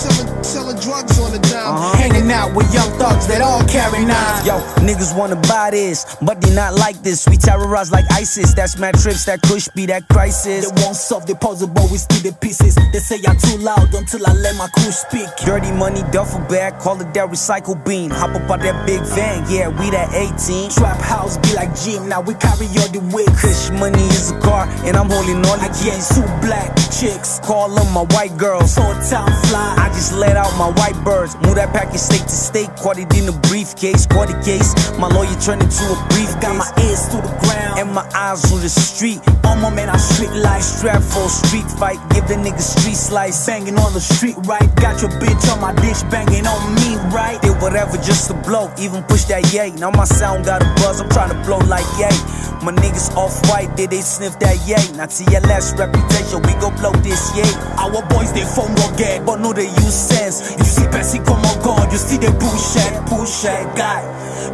Selling, 0.43 0.77
drugs 0.79 1.19
on 1.19 1.31
the 1.31 1.39
dime. 1.39 1.73
Uh-huh. 1.73 1.97
Hanging 1.97 2.29
out 2.31 2.53
with 2.53 2.71
young 2.73 2.91
thugs 2.99 3.27
that 3.27 3.41
all 3.41 3.63
carry 3.67 4.03
knives. 4.03 4.45
Yo, 4.45 4.59
niggas 4.83 5.15
wanna 5.15 5.37
buy 5.47 5.71
this, 5.71 6.17
but 6.21 6.41
they 6.41 6.53
not 6.53 6.75
like 6.75 7.01
this. 7.01 7.25
We 7.27 7.37
terrorize 7.37 7.91
like 7.91 8.05
ISIS. 8.11 8.53
That's 8.53 8.77
mad 8.77 8.99
trips, 8.99 9.25
that 9.25 9.41
kush 9.41 9.69
be 9.75 9.85
that 9.87 10.07
crisis. 10.09 10.69
They 10.69 10.81
won't 10.83 10.97
solve 10.97 11.25
the 11.27 11.35
puzzle, 11.35 11.69
but 11.69 11.89
we 11.89 11.97
steal 11.97 12.31
the 12.31 12.37
pieces. 12.37 12.75
They 12.91 12.99
say 12.99 13.19
I'm 13.25 13.37
too 13.37 13.57
loud 13.57 13.93
until 13.93 14.27
I 14.27 14.33
let 14.33 14.55
my 14.57 14.67
crew 14.75 14.91
speak. 14.91 15.29
Dirty 15.45 15.71
money 15.71 16.03
duffel 16.11 16.41
bag, 16.51 16.77
call 16.79 16.99
it 16.99 17.13
that 17.13 17.29
recycle 17.29 17.79
bean. 17.85 18.09
Hop 18.09 18.35
up 18.35 18.49
out 18.51 18.59
that 18.59 18.85
big 18.85 19.01
van, 19.15 19.49
yeah, 19.49 19.69
we 19.69 19.89
that 19.91 20.13
18. 20.13 20.71
Trap 20.71 20.99
house 20.99 21.37
be 21.37 21.55
like 21.55 21.71
gym, 21.79 22.09
now 22.09 22.19
we 22.21 22.33
carry 22.35 22.67
all 22.83 22.91
the 22.91 22.99
weight. 23.15 23.31
Kush 23.39 23.71
money 23.71 24.03
is 24.11 24.31
a 24.31 24.39
car, 24.41 24.67
and 24.83 24.97
I'm 24.97 25.09
holding 25.09 25.39
all 25.47 25.57
the 25.57 25.71
keys. 25.71 26.11
Two 26.11 26.27
black 26.43 26.75
chicks, 26.91 27.39
call 27.39 27.69
them 27.69 27.87
my 27.93 28.03
white 28.13 28.35
girls. 28.37 28.75
Full 28.75 28.93
time 29.07 29.31
fly. 29.47 29.75
I 29.77 29.87
just 29.95 30.13
let 30.13 30.32
out 30.37 30.51
my 30.57 30.69
white 30.79 30.97
birds. 31.03 31.35
Move 31.43 31.55
that 31.55 31.73
package 31.73 31.99
state 31.99 32.23
to 32.23 32.35
state, 32.35 32.69
caught 32.77 32.97
it 32.97 33.11
in 33.17 33.27
a 33.29 33.35
briefcase. 33.49 34.05
Caught 34.05 34.29
the 34.29 34.39
case, 34.43 34.73
my 34.97 35.07
lawyer 35.07 35.35
turned 35.41 35.63
into 35.63 35.83
a 35.85 35.97
brief. 36.09 36.31
Got 36.41 36.55
my 36.55 36.69
ears 36.83 37.07
to 37.09 37.17
the 37.17 37.33
ground 37.43 37.79
and 37.79 37.91
my 37.93 38.05
eyes 38.13 38.43
on 38.51 38.61
the 38.61 38.69
street. 38.69 39.19
On 39.45 39.59
my 39.61 39.69
man, 39.69 39.89
I 39.89 39.97
street 39.97 40.31
life. 40.31 40.63
Strap 40.63 41.01
for 41.01 41.25
a 41.25 41.29
street 41.29 41.67
fight, 41.79 41.99
give 42.11 42.27
the 42.27 42.35
nigga 42.35 42.61
street 42.61 42.95
slice. 42.95 43.45
Banging 43.45 43.77
on 43.77 43.93
the 43.93 44.01
street, 44.01 44.35
right? 44.45 44.69
Got 44.75 45.01
your 45.01 45.11
bitch 45.21 45.43
on 45.51 45.61
my 45.61 45.73
dish, 45.81 46.01
banging 46.09 46.47
on 46.47 46.75
me, 46.75 46.95
right? 47.13 47.41
Did 47.41 47.61
whatever 47.61 47.97
just 47.97 48.27
to 48.29 48.33
blow, 48.33 48.71
even 48.79 49.03
push 49.03 49.25
that 49.25 49.53
yay. 49.53 49.71
Now 49.71 49.91
my 49.91 50.05
sound 50.05 50.45
got 50.45 50.63
a 50.63 50.67
buzz, 50.81 51.01
I'm 51.01 51.09
trying 51.09 51.29
to 51.29 51.39
blow 51.45 51.59
like 51.69 51.85
yay. 51.99 52.15
My 52.63 52.71
niggas 52.71 53.13
off 53.17 53.35
white, 53.49 53.75
did 53.75 53.89
they 53.91 54.01
sniff 54.01 54.39
that 54.39 54.55
yay? 54.65 54.79
Now 54.95 55.05
TLS 55.05 55.77
reputation, 55.77 56.41
we 56.47 56.53
go 56.63 56.71
blow 56.79 56.93
this 57.03 57.35
yay. 57.35 57.51
Our 57.77 58.01
boys, 58.07 58.31
they 58.31 58.45
phone 58.47 58.73
rugged, 58.75 59.25
but 59.25 59.41
no, 59.41 59.51
they 59.51 59.67
use 59.67 59.93
sense. 60.31 60.57
You 60.57 60.63
see 60.65 60.87
Bessie 60.87 61.19
come 61.19 61.43
on 61.43 61.57
God, 61.63 61.91
you 61.91 61.97
see 61.97 62.17
they 62.17 62.31
push 62.31 62.75
it, 62.77 62.93
push 63.07 63.45
it, 63.45 63.63
guy. 63.75 64.01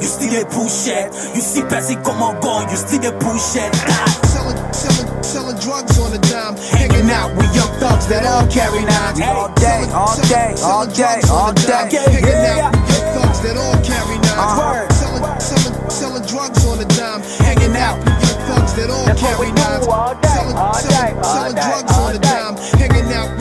You 0.02 0.08
see 0.08 0.30
they 0.30 0.46
push 0.46 0.88
it. 0.88 1.14
You 1.36 1.42
see 1.42 1.62
Bessie 1.64 1.96
come 1.96 2.22
on 2.24 2.40
God, 2.42 2.72
you 2.72 2.78
see 2.78 2.98
they 2.98 3.12
push 3.12 3.56
it, 3.56 3.72
guy. 3.86 4.06
Selling, 4.34 4.58
selling, 4.74 5.24
selling 5.24 5.58
drugs 5.60 6.00
on 6.00 6.12
the 6.12 6.20
dime. 6.30 6.56
Hanging 6.74 7.10
out 7.12 7.36
with 7.36 7.54
young 7.56 7.72
thugs 7.80 8.08
that 8.08 8.26
all 8.26 8.48
carry 8.50 8.82
knives. 8.86 9.22
All 9.22 9.54
day, 9.56 9.86
all 9.94 10.16
day, 10.30 10.56
all 10.62 10.86
day, 10.88 11.22
all 11.30 11.54
day. 11.54 12.02
Hanging 12.10 12.46
out 12.50 12.74
with 12.74 12.90
young 12.90 13.08
thugs 13.14 13.40
that 13.42 13.58
all 13.58 13.78
carry 13.84 14.18
knives. 14.18 14.40
Uh-huh. 14.40 14.90
Selling, 14.90 15.40
selling, 15.40 15.90
selling 15.90 16.26
drugs 16.26 16.66
on 16.66 16.78
the 16.80 16.86
dime. 16.98 17.22
Hanging 17.46 17.76
out 17.78 17.98
with 18.00 18.18
young 18.24 18.40
thugs 18.48 18.74
that 18.74 18.90
all 18.90 19.06
carry 19.18 19.50
we 19.50 19.54
do 19.54 19.62
knives. 19.62 19.88
all 19.88 20.16
day, 20.16 20.30
Selling, 20.30 20.58
selling, 20.74 21.24
selling 21.24 21.56
drugs 21.56 21.94
all 21.94 22.08
on 22.08 22.14
the 22.14 22.20
dime. 22.20 22.56
Hanging 22.80 23.14
out 23.14 23.28
with 23.30 23.30
young 23.30 23.30
thugs 23.30 23.39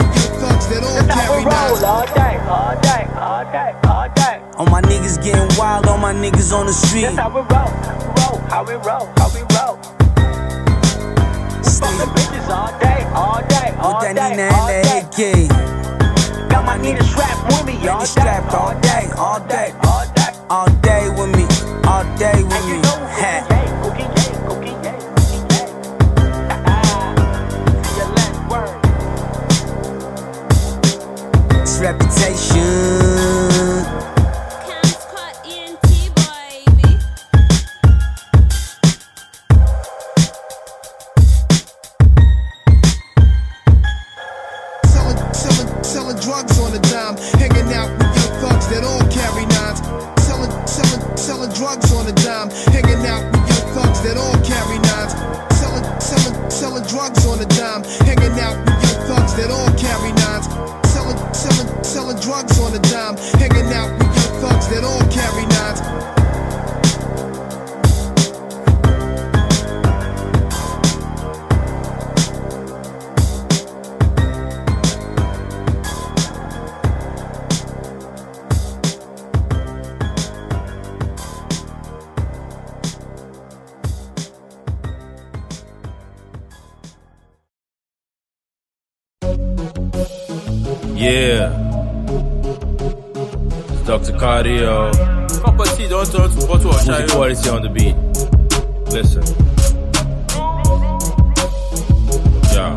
that 0.69 0.83
all 0.83 1.01
carry 1.09 1.43
knives. 1.45 1.83
all 1.83 2.05
day, 2.05 2.37
all 2.47 2.75
day, 2.81 3.03
all 3.17 3.43
day, 3.51 3.71
all 3.89 4.09
day. 4.15 4.41
All 4.57 4.65
my 4.67 4.81
niggas 4.81 5.21
getting 5.23 5.49
wild, 5.57 5.87
all 5.87 5.97
my 5.97 6.13
niggas 6.13 6.53
on 6.53 6.65
the 6.67 6.73
street. 6.73 7.03
That's 7.03 7.17
how 7.17 7.29
we 7.29 7.41
roll, 7.49 7.71
roll, 8.19 8.37
how 8.49 8.63
we 8.63 8.73
roll, 8.73 9.05
how 9.17 9.29
we 9.33 9.41
roll. 9.57 9.75
Stay 11.63 11.87
Fucking 11.87 12.13
bitches 12.13 12.49
all 12.49 12.71
day, 12.79 13.03
all 13.13 13.41
day, 13.47 13.69
all 13.79 13.93
with 13.97 14.03
that 14.03 14.15
day, 14.15 14.29
Nina 14.31 14.49
all 14.53 14.69
and 14.69 15.11
day. 15.15 15.45
the 15.45 15.47
AK. 15.47 16.49
Got 16.49 16.65
my 16.65 16.77
niggas 16.77 17.09
strapped 17.09 17.43
with 17.47 17.65
me 17.65 17.87
all 17.87 17.99
day, 17.99 18.05
strapped 18.05 18.53
all 18.53 18.73
day, 18.81 19.09
all 19.17 19.39
day, 19.47 19.73
all 19.83 20.05
day. 20.13 20.31
all 20.49 20.69
day 20.81 21.09
with 21.09 21.31
me, 21.35 21.45
all 21.87 22.03
day 22.17 22.43
with 22.43 22.65
me. 22.67 22.81
know, 22.81 23.68
reputation. 31.79 33.38
Cardio. 94.19 94.91
Tea 95.77 95.87
don't 95.87 96.11
turn 96.11 96.29
to 96.29 96.47
bottle 96.47 96.71
of 96.71 96.81
Who's 96.85 97.11
quality 97.11 97.49
on 97.49 97.61
the 97.61 97.69
beat? 97.69 97.95
Listen. 98.91 99.23
Yeah. 102.51 102.75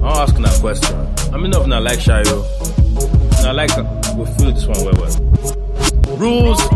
I'm 0.00 0.22
asking 0.22 0.42
that 0.42 0.58
question. 0.60 1.34
I 1.34 1.36
mean, 1.36 1.52
if 1.52 1.66
not 1.66 1.82
like 1.82 1.98
Shayo. 1.98 2.44
I 3.44 3.52
like 3.52 3.76
we 4.16 4.24
feel 4.36 4.52
this 4.52 4.66
one 4.66 4.82
well 4.82 4.94
well. 4.96 6.16
Rules. 6.16 6.75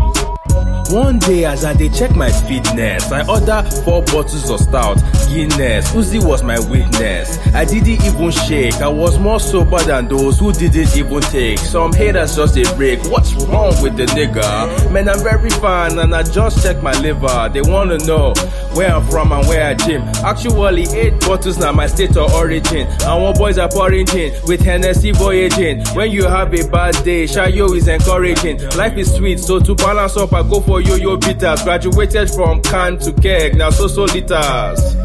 One 0.91 1.19
day 1.19 1.45
as 1.45 1.63
I 1.63 1.73
dey 1.73 1.87
check 1.87 2.15
my 2.17 2.29
fitness, 2.29 3.09
I 3.13 3.25
order 3.25 3.63
four 3.85 4.03
bottles 4.03 4.49
of 4.49 4.59
stout, 4.59 4.97
Guinness. 5.29 5.89
Uzi 5.93 6.21
was 6.21 6.43
my 6.43 6.59
witness. 6.59 7.37
I 7.55 7.63
didn't 7.63 7.87
even 8.03 8.31
shake. 8.31 8.73
I 8.75 8.89
was 8.89 9.17
more 9.17 9.39
sober 9.39 9.79
than 9.83 10.09
those 10.09 10.37
who 10.39 10.51
didn't 10.51 10.93
even 10.97 11.21
take. 11.21 11.59
Some 11.59 11.93
haters 11.93 12.35
just 12.35 12.57
a 12.57 12.63
break. 12.75 13.01
What's 13.05 13.33
wrong 13.35 13.73
with 13.81 13.95
the 13.95 14.05
nigga? 14.07 14.91
Man, 14.91 15.07
I'm 15.07 15.23
very 15.23 15.49
fine 15.51 15.97
and 15.97 16.13
I 16.13 16.23
just 16.23 16.61
check 16.61 16.83
my 16.83 16.91
liver. 16.99 17.49
They 17.53 17.61
wanna 17.61 17.97
know 17.99 18.33
where 18.75 18.93
I'm 18.93 19.05
from 19.07 19.31
and 19.31 19.47
where 19.47 19.67
I 19.67 19.73
gym. 19.73 20.01
Actually, 20.23 20.83
eight 20.97 21.19
bottles 21.21 21.57
now 21.57 21.71
my 21.71 21.87
state 21.87 22.15
of 22.17 22.33
origin. 22.33 22.87
And 22.87 23.23
one 23.23 23.33
boys 23.35 23.57
are 23.57 23.69
pouring 23.69 24.05
gin 24.05 24.33
with 24.45 24.61
Hennessy 24.61 25.11
voyaging. 25.11 25.83
When 25.93 26.11
you 26.11 26.23
have 26.25 26.53
a 26.53 26.67
bad 26.69 26.93
day, 27.03 27.25
Shayo 27.25 27.75
is 27.75 27.87
encouraging. 27.87 28.59
Life 28.77 28.97
is 28.97 29.13
sweet, 29.13 29.39
so 29.39 29.59
to 29.59 29.75
balance 29.75 30.17
up, 30.17 30.33
I 30.33 30.43
go 30.43 30.61
for 30.61 30.81
yo-yo 30.81 31.17
bitters. 31.17 31.63
Graduated 31.63 32.29
from 32.29 32.61
can 32.61 32.97
to 32.99 33.13
keg, 33.13 33.55
now 33.55 33.69
so-so 33.69 34.03
liters. 34.03 34.95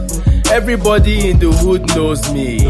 Everybody 0.50 1.30
in 1.30 1.38
the 1.38 1.50
hood 1.50 1.88
knows 1.94 2.32
me. 2.32 2.60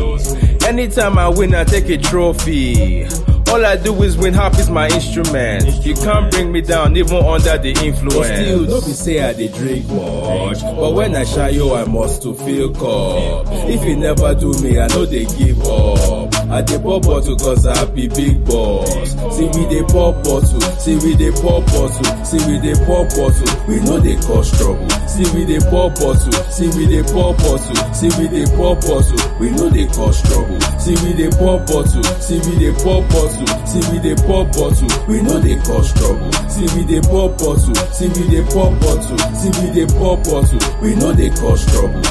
Anytime 0.67 1.19
I 1.19 1.29
win, 1.29 1.55
I 1.55 1.65
take 1.65 1.89
a 1.91 1.99
trophy. 1.99 3.07
All 3.49 3.65
I 3.65 3.77
do 3.77 4.03
is 4.03 4.19
win, 4.19 4.35
half 4.35 4.59
is 4.59 4.69
my 4.69 4.87
instrument. 4.89 5.85
You 5.87 5.95
can't 5.95 6.31
bring 6.31 6.53
me 6.53 6.61
down, 6.61 6.97
even 6.97 7.25
under 7.25 7.57
the 7.57 7.71
influence. 7.83 8.15
But 8.29 8.37
still, 8.37 8.67
don't 8.67 8.85
be 8.85 8.93
say 8.93 9.21
I 9.23 9.33
dey 9.33 9.49
drink 9.49 9.87
much. 9.89 10.61
But 10.63 10.93
when 10.95 11.15
I 11.17 11.25
shy 11.25 11.51
you, 11.51 11.73
I 11.75 11.85
must 11.85 12.23
to 12.23 12.35
feel 12.35 12.73
cup. 12.75 13.47
If 13.71 13.85
you 13.85 13.97
never 13.97 14.35
do 14.35 14.53
me, 14.63 14.79
I 14.79 14.89
know 14.89 15.07
they 15.07 15.25
give 15.25 15.61
up. 15.63 16.35
I 16.51 16.61
dey 16.63 16.79
pop 16.79 17.03
bottle 17.03 17.37
cause 17.37 17.67
I 17.67 17.85
be 17.87 18.09
big 18.09 18.45
boss. 18.45 19.11
See 19.37 19.47
we 19.47 19.65
dey 19.73 19.83
pop 19.89 20.23
bottle, 20.23 20.61
see 20.83 20.97
we 21.01 21.15
dey 21.17 21.31
pop 21.33 21.65
bottle, 21.67 22.25
see 22.27 22.43
we 22.51 22.59
dey 22.61 22.75
pop 22.85 23.09
bottle. 23.15 23.51
We 23.69 23.81
know 23.81 23.99
they 24.01 24.17
cause 24.27 24.51
trouble. 24.59 24.91
See 25.09 25.25
we 25.33 25.47
dey 25.47 25.61
pop 25.71 25.95
bottle, 25.97 26.33
see 26.53 26.69
we 26.77 26.85
dey 26.87 27.03
pop 27.09 27.39
bottle, 27.39 27.75
see 27.95 28.11
we 28.21 28.29
dey 28.29 28.45
pop 28.59 28.81
bottle. 28.85 29.17
We 29.41 29.51
know 29.51 29.71
they 29.71 29.87
cause 29.87 30.21
trouble. 30.29 30.61
See 30.83 30.95
we 31.07 31.15
dey 31.15 31.31
pop 31.31 31.65
bottle, 31.67 32.05
see 32.21 32.39
we 32.45 32.53
dey 32.61 32.75
pop 32.85 33.03
bottle, 33.11 33.36
see 33.67 33.83
we 33.93 33.99
dey 33.99 34.15
pop 34.27 34.49
bottle. 34.53 34.89
We 35.09 35.23
know 35.23 35.39
they 35.41 35.57
cause 35.57 35.93
trouble. 35.93 36.33
See 36.49 36.67
we 36.77 36.85
dey 36.87 37.01
pop 37.01 37.37
bottle, 37.39 37.75
see 37.93 38.09
we 38.09 38.29
dey 38.31 38.43
pop 38.53 38.73
bottle, 38.81 39.19
see 39.37 39.51
we 39.61 39.71
dey 39.75 39.87
pop 39.99 40.23
bottle. 40.25 40.59
We 40.81 40.95
know 40.95 41.13
they 41.13 41.31
cause 41.31 41.65
trouble. 41.73 42.03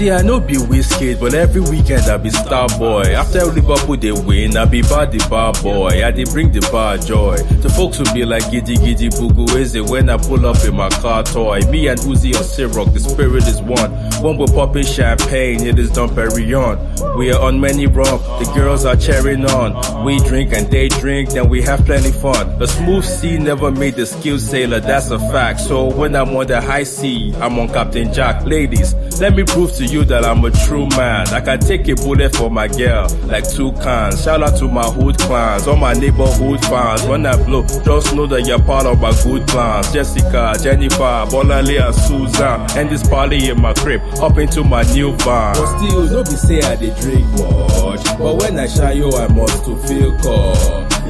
See, 0.00 0.10
I 0.10 0.22
know 0.22 0.40
be 0.40 0.56
whiskey, 0.56 1.14
but 1.14 1.34
every 1.34 1.60
weekend 1.60 2.04
I 2.04 2.16
be 2.16 2.30
star 2.30 2.68
boy. 2.78 3.02
After 3.02 3.44
Liverpool 3.44 3.98
they 3.98 4.12
win, 4.12 4.56
I 4.56 4.64
be 4.64 4.80
bad 4.80 5.12
the 5.12 5.18
bar 5.28 5.52
boy. 5.62 6.02
I 6.04 6.10
dey 6.10 6.24
bring 6.24 6.52
the 6.52 6.66
bar 6.72 6.96
joy. 6.96 7.36
The 7.60 7.68
folks 7.68 7.98
will 7.98 8.12
be 8.14 8.24
like 8.24 8.50
giddy 8.50 8.76
giddy 8.76 9.10
bugu 9.10 9.48
eze 9.60 9.80
when 9.82 10.08
I 10.08 10.16
pull 10.16 10.46
up 10.46 10.64
in 10.64 10.74
my 10.74 10.88
car 10.88 11.22
toy. 11.22 11.60
Me 11.70 11.88
and 11.88 12.00
Uzi 12.00 12.34
on 12.34 12.42
Ciroc, 12.44 12.94
the 12.94 13.00
spirit 13.00 13.46
is 13.46 13.60
one. 13.60 13.90
One 14.22 14.38
we're 14.38 14.46
popping 14.46 14.84
champagne, 14.84 15.66
it 15.66 15.78
is 15.78 15.90
Dom 15.90 16.10
Perignon. 16.10 17.16
We 17.18 17.32
are 17.32 17.40
on 17.42 17.60
many 17.60 17.86
rum, 17.86 18.20
the 18.38 18.50
girls 18.54 18.84
are 18.86 18.96
cheering 18.96 19.44
on. 19.50 20.04
We 20.04 20.18
drink 20.20 20.52
and 20.54 20.69
they 20.70 20.88
drink, 20.88 21.30
then 21.30 21.48
we 21.48 21.62
have 21.62 21.84
plenty 21.84 22.12
fun. 22.12 22.60
A 22.62 22.66
smooth 22.66 23.04
sea 23.04 23.38
never 23.38 23.70
made 23.70 23.94
the 23.94 24.06
skilled 24.06 24.40
sailor, 24.40 24.80
that's 24.80 25.10
a 25.10 25.18
fact. 25.18 25.60
So 25.60 25.86
when 25.94 26.14
I'm 26.14 26.34
on 26.36 26.46
the 26.46 26.60
high 26.60 26.84
sea, 26.84 27.34
I'm 27.40 27.58
on 27.58 27.68
Captain 27.68 28.12
Jack. 28.12 28.44
Ladies, 28.46 28.94
let 29.20 29.34
me 29.34 29.44
prove 29.44 29.72
to 29.76 29.84
you 29.84 30.04
that 30.04 30.24
I'm 30.24 30.44
a 30.44 30.50
true 30.50 30.86
man. 30.90 31.28
I 31.28 31.40
can 31.40 31.58
take 31.60 31.88
a 31.88 31.94
bullet 31.96 32.34
for 32.34 32.50
my 32.50 32.68
girl, 32.68 33.08
like 33.26 33.48
two 33.48 33.72
cans. 33.72 34.22
Shout 34.22 34.42
out 34.42 34.56
to 34.58 34.68
my 34.68 34.84
hood 34.84 35.18
clans, 35.18 35.66
all 35.66 35.76
my 35.76 35.92
neighborhood 35.92 36.64
fans. 36.64 37.02
When 37.04 37.26
I 37.26 37.36
blow, 37.44 37.62
just 37.66 38.14
know 38.14 38.26
that 38.26 38.46
you're 38.46 38.62
part 38.62 38.86
of 38.86 39.00
my 39.00 39.12
good 39.22 39.46
plans. 39.48 39.92
Jessica, 39.92 40.54
Jennifer, 40.62 41.26
Bonale, 41.30 41.78
and 41.78 41.94
Susan. 41.94 42.60
And 42.78 42.88
this 42.90 43.06
party 43.08 43.50
in 43.50 43.60
my 43.60 43.74
crib, 43.74 44.00
up 44.20 44.38
into 44.38 44.64
my 44.64 44.82
new 44.92 45.12
van. 45.18 45.54
But 45.54 45.78
still, 45.78 46.04
no 46.10 46.22
be 46.22 46.30
say 46.30 46.60
I 46.62 46.76
dey 46.76 46.94
drink 47.00 47.26
much. 47.32 48.04
But 48.18 48.36
when 48.40 48.58
I 48.58 48.66
shy 48.66 48.92
you, 48.92 49.10
I 49.12 49.28
must 49.28 49.64
to 49.64 49.76
feel 49.86 50.16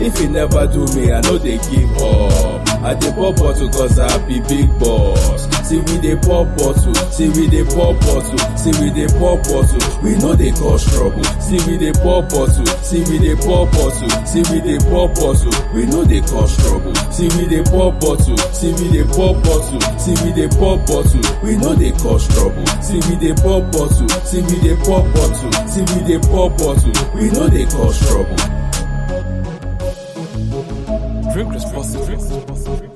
If 0.00 0.18
you 0.20 0.28
never 0.30 0.66
do 0.66 0.86
me, 0.96 1.12
I 1.12 1.20
know 1.20 1.36
they 1.36 1.58
give 1.68 1.92
up. 2.00 2.68
I 2.80 2.94
dey 2.94 3.12
pop 3.12 3.36
bottle 3.36 3.68
cause 3.68 3.98
I 3.98 4.08
be 4.26 4.40
big 4.40 4.72
boss. 4.78 5.44
See 5.68 5.76
we 5.78 6.00
dey 6.00 6.16
pop 6.16 6.48
bottle, 6.56 6.94
see 7.12 7.28
we 7.28 7.46
dey 7.52 7.64
pop 7.68 8.00
bottle, 8.00 8.38
see 8.56 8.72
we 8.80 8.88
dey 8.90 9.06
pop 9.20 9.44
bottle. 9.44 9.78
We 10.02 10.16
know 10.16 10.32
they 10.34 10.52
cause 10.52 10.84
trouble. 10.88 11.22
See 11.44 11.60
we 11.68 11.76
dey 11.76 11.92
pop 11.92 12.30
bottle, 12.32 12.64
see 12.80 13.04
we 13.04 13.18
dey 13.20 13.36
pop 13.36 13.68
bottle, 13.76 14.08
see 14.24 14.40
we 14.48 14.58
dey 14.64 14.78
pop 14.88 15.12
bottle. 15.20 15.52
We 15.76 15.84
know 15.84 16.02
they 16.08 16.22
cause 16.24 16.56
trouble. 16.56 16.94
See 17.12 17.28
we 17.36 17.44
dey 17.46 17.62
pop 17.68 18.00
bottle, 18.00 18.38
see 18.56 18.72
we 18.80 18.88
dey 18.88 19.04
pop 19.04 19.36
bottle, 19.44 19.80
see 20.00 20.16
we 20.24 20.32
dey 20.32 20.48
pop 20.48 20.80
bottle. 20.88 21.20
We 21.44 21.56
know 21.60 21.74
they 21.76 21.92
cause 21.92 22.24
trouble. 22.32 22.64
See 22.80 22.96
we 23.04 23.20
dey 23.20 23.34
pop 23.36 23.68
bottle, 23.68 24.08
see 24.24 24.40
we 24.48 24.56
dey 24.64 24.76
pop 24.80 25.04
bottle, 25.12 25.52
see 25.68 25.84
we 25.92 26.00
dey 26.08 26.18
pop 26.24 26.56
bottle. 26.56 26.92
We 27.14 27.28
know 27.28 27.48
they 27.52 27.66
cause 27.68 28.00
trouble. 28.08 28.59
Drink 31.32 31.52
responsibly. 31.52 32.89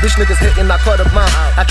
Bitch 0.00 0.16
niggas 0.18 0.38
hating, 0.38 0.70
I 0.70 0.77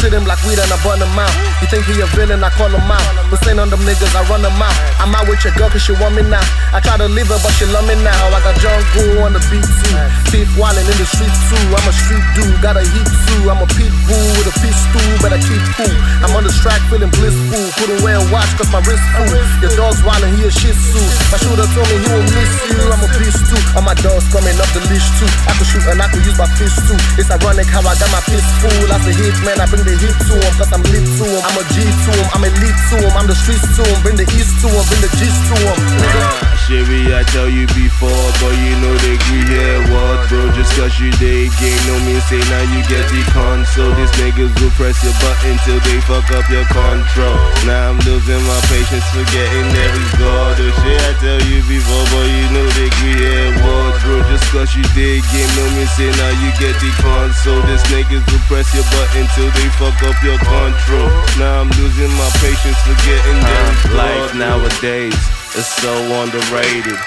I 0.07 0.09
treat 0.09 0.23
him 0.23 0.23
like 0.23 0.39
weed 0.47 0.55
and 0.55 0.71
I 0.71 0.79
burn 0.87 1.03
him 1.03 1.19
out. 1.19 1.35
You 1.59 1.67
think 1.67 1.83
he 1.83 1.99
a 1.99 2.07
villain, 2.15 2.39
I 2.39 2.47
call 2.55 2.71
him 2.71 2.87
out. 2.87 3.03
But 3.27 3.43
saying 3.43 3.59
on 3.59 3.67
them 3.67 3.83
niggas, 3.83 4.15
I 4.15 4.23
run 4.31 4.39
them 4.39 4.55
out. 4.55 4.71
I'm 5.03 5.11
out 5.11 5.27
with 5.27 5.43
your 5.43 5.51
girl 5.59 5.67
cause 5.67 5.83
she 5.83 5.91
want 5.99 6.15
me 6.15 6.23
now. 6.23 6.39
I 6.71 6.79
try 6.79 6.95
to 6.95 7.11
leave 7.11 7.27
her, 7.27 7.35
but 7.43 7.51
she 7.59 7.67
love 7.67 7.83
me 7.83 7.99
now. 7.99 8.15
I 8.31 8.39
got 8.39 8.55
jungle 8.55 9.27
on 9.27 9.35
the 9.35 9.43
beat 9.51 9.67
too. 9.67 9.99
Fifth 10.31 10.55
wildin' 10.55 10.87
in 10.87 10.95
the 10.95 11.03
streets 11.11 11.35
too. 11.51 11.59
I'm 11.75 11.83
a 11.83 11.91
street 11.91 12.23
dude, 12.39 12.55
got 12.63 12.79
a 12.79 12.87
heat 12.87 13.03
too. 13.03 13.51
I'm 13.51 13.59
a 13.59 13.67
pit 13.75 13.91
bull 14.07 14.31
with 14.39 14.47
a 14.47 14.55
pistol, 14.63 15.03
better 15.19 15.43
keep 15.43 15.59
cool. 15.75 15.91
I'm 16.23 16.31
on 16.39 16.47
the 16.47 16.55
track 16.55 16.79
feeling 16.87 17.11
blissful. 17.11 17.67
Couldn't 17.75 17.99
wear 17.99 18.15
a 18.15 18.23
watch 18.31 18.47
cause 18.55 18.71
my 18.71 18.79
wrist 18.87 19.03
full. 19.11 19.27
Your 19.59 19.75
dog's 19.75 19.99
wildin', 20.07 20.39
he 20.39 20.47
a 20.47 20.51
shih 20.55 20.71
tzu. 20.71 21.03
My 21.35 21.37
shooter 21.43 21.67
told 21.75 21.87
me 21.91 21.99
he 21.99 22.07
will 22.15 22.27
miss 22.31 22.51
you. 22.71 22.79
I'm 22.95 23.03
a 23.03 23.11
beast 23.19 23.43
too. 23.51 23.59
All 23.75 23.83
my 23.83 23.97
dogs 23.99 24.23
coming 24.31 24.55
up 24.55 24.71
the 24.71 24.79
leash 24.87 25.09
too. 25.19 25.27
I 25.43 25.51
could 25.59 25.67
shoot 25.67 25.83
and 25.91 25.99
I 25.99 26.07
could 26.07 26.23
use 26.23 26.39
my 26.39 26.47
fist 26.55 26.79
too. 26.87 26.95
It's 27.19 27.27
ironic 27.27 27.67
how 27.67 27.83
I 27.83 27.91
got 27.99 28.07
my 28.15 28.23
piss 28.23 28.47
full. 28.63 28.87
As 28.87 29.03
hit 29.03 29.35
man, 29.43 29.59
I 29.59 29.67
bring 29.67 29.83
the 29.83 29.96
heat 29.97 30.17
to 30.29 30.33
him 30.37 30.53
cause 30.57 30.71
I'm 30.71 30.83
lit 30.93 31.05
to 31.05 31.25
him. 31.25 31.41
I'm 31.45 31.57
a 31.57 31.63
G 31.73 31.81
to 31.81 32.11
him, 32.13 32.27
I'm 32.33 32.43
elite 32.45 32.81
to 32.93 32.95
him. 33.01 33.13
I'm 33.17 33.27
the 33.27 33.35
streets 33.35 33.65
to 33.77 33.81
him, 33.83 33.97
bring 34.01 34.17
the 34.17 34.27
east 34.37 34.61
to 34.61 34.67
him, 34.69 34.83
bring 34.89 35.01
the 35.01 35.11
G's 35.17 35.37
to 35.49 35.55
him. 35.57 35.77
Nigga. 35.97 36.47
I 36.67 37.23
tell 37.31 37.47
you 37.47 37.63
before, 37.71 38.27
but 38.43 38.51
you 38.59 38.75
know 38.83 38.91
they 38.99 39.15
agree 39.15 39.47
here. 39.47 39.79
What, 39.87 40.27
bro? 40.27 40.51
Just 40.51 40.75
cause 40.75 40.99
you 40.99 41.15
they 41.15 41.47
game, 41.63 41.81
no 41.87 41.95
mean 42.03 42.19
say 42.27 42.43
now 42.51 42.59
you 42.75 42.83
get 42.91 43.07
the 43.07 43.23
console. 43.31 43.95
These 43.95 44.11
niggas 44.19 44.51
will 44.59 44.75
press 44.75 44.99
your 44.99 45.15
button 45.23 45.55
till 45.63 45.79
they 45.87 46.03
fuck 46.03 46.27
up 46.35 46.43
your 46.51 46.67
control. 46.67 47.39
Now 47.63 47.95
I'm 47.95 47.99
losing 48.03 48.43
my 48.43 48.59
patience, 48.67 49.07
forgetting 49.15 49.71
there 49.71 49.95
is 49.95 50.11
God. 50.19 50.59
The 50.59 50.67
shit 50.83 50.99
I 50.99 51.11
tell 51.23 51.39
you 51.47 51.63
before, 51.71 52.03
but 52.11 52.27
you 52.27 52.45
know 52.51 52.67
they 52.75 52.91
agree 52.91 53.15
here. 53.15 53.47
What, 53.63 53.95
bro? 54.03 54.19
Just 54.27 54.43
cause 54.51 54.75
you 54.75 54.83
did 54.91 55.23
game, 55.31 55.51
no 55.55 55.63
mean 55.71 55.87
say 55.95 56.11
now 56.19 56.35
you 56.35 56.51
get 56.59 56.75
the 56.83 56.91
console. 56.99 57.63
These 57.63 57.87
niggas 57.95 58.27
will 58.27 58.43
press 58.51 58.67
your 58.75 58.83
button 58.91 59.23
till 59.39 59.47
they 59.55 59.71
fuck 59.79 59.86
up 60.03 60.17
your 60.23 60.37
control. 60.39 61.09
Now 61.37 61.61
I'm 61.61 61.69
losing 61.79 62.11
my 62.17 62.29
patience, 62.43 62.79
forgetting 62.83 63.39
there 63.39 63.71
is 63.71 63.83
God. 63.83 63.95
Life 63.95 64.35
nowadays 64.35 65.15
is 65.55 65.67
so 65.67 65.93
underrated. 66.23 66.97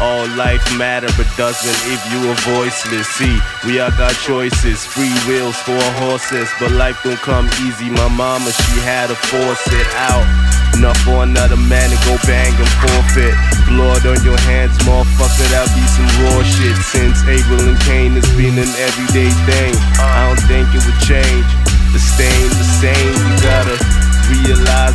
All 0.00 0.26
life 0.32 0.64
matter, 0.78 1.08
but 1.18 1.28
doesn't 1.36 1.78
if 1.92 2.00
you 2.08 2.30
are 2.30 2.40
voiceless. 2.56 3.06
See, 3.08 3.36
we 3.66 3.80
all 3.80 3.90
got 3.90 4.14
choices, 4.24 4.86
free 4.86 5.12
wills 5.28 5.56
for 5.60 5.76
horses, 6.00 6.48
but 6.58 6.72
life 6.72 6.98
don't 7.04 7.20
come 7.20 7.46
easy. 7.66 7.90
My 7.90 8.08
mama, 8.08 8.50
she 8.50 8.80
had 8.80 9.08
to 9.08 9.16
force 9.16 9.66
it 9.68 9.88
out. 9.96 10.24
Enough 10.78 10.96
for 11.02 11.24
another 11.24 11.58
man 11.58 11.90
to 11.90 11.98
go 12.08 12.16
bang 12.24 12.54
and 12.54 12.72
forfeit. 12.80 13.34
Blood 13.68 14.06
on 14.06 14.22
your 14.24 14.38
hands, 14.48 14.72
motherfucker, 14.88 15.44
that 15.52 15.68
be 15.76 15.84
some 15.92 16.08
raw 16.24 16.40
shit. 16.46 16.76
Since 16.80 17.20
Abel 17.26 17.60
and 17.68 17.78
Cain, 17.84 18.16
it's 18.16 18.30
been 18.38 18.56
an 18.56 18.70
everyday 18.80 19.29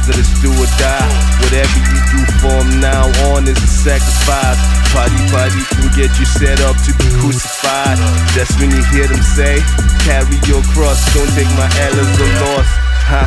that 0.05 0.17
it's 0.17 0.33
do 0.41 0.53
or 0.53 0.69
die. 0.77 1.09
Whatever 1.41 1.79
you 1.81 1.99
do 2.13 2.21
from 2.41 2.65
now 2.77 3.09
on 3.33 3.49
is 3.49 3.57
a 3.57 3.69
sacrifice. 3.69 4.59
Party, 4.93 5.17
party 5.33 5.61
can 5.73 5.89
get 5.97 6.13
you 6.17 6.25
set 6.25 6.61
up 6.61 6.77
to 6.85 6.91
be 6.95 7.09
crucified. 7.17 7.97
That's 8.37 8.53
when 8.61 8.69
you 8.69 8.81
hear 8.93 9.09
them 9.09 9.21
say, 9.21 9.61
carry 10.05 10.37
your 10.45 10.61
cross, 10.73 11.01
don't 11.13 11.29
take 11.33 11.49
my 11.57 11.67
L 11.89 11.95
as 11.97 12.11
a 12.21 12.29
loss. 12.45 12.69
Ha, 13.09 13.23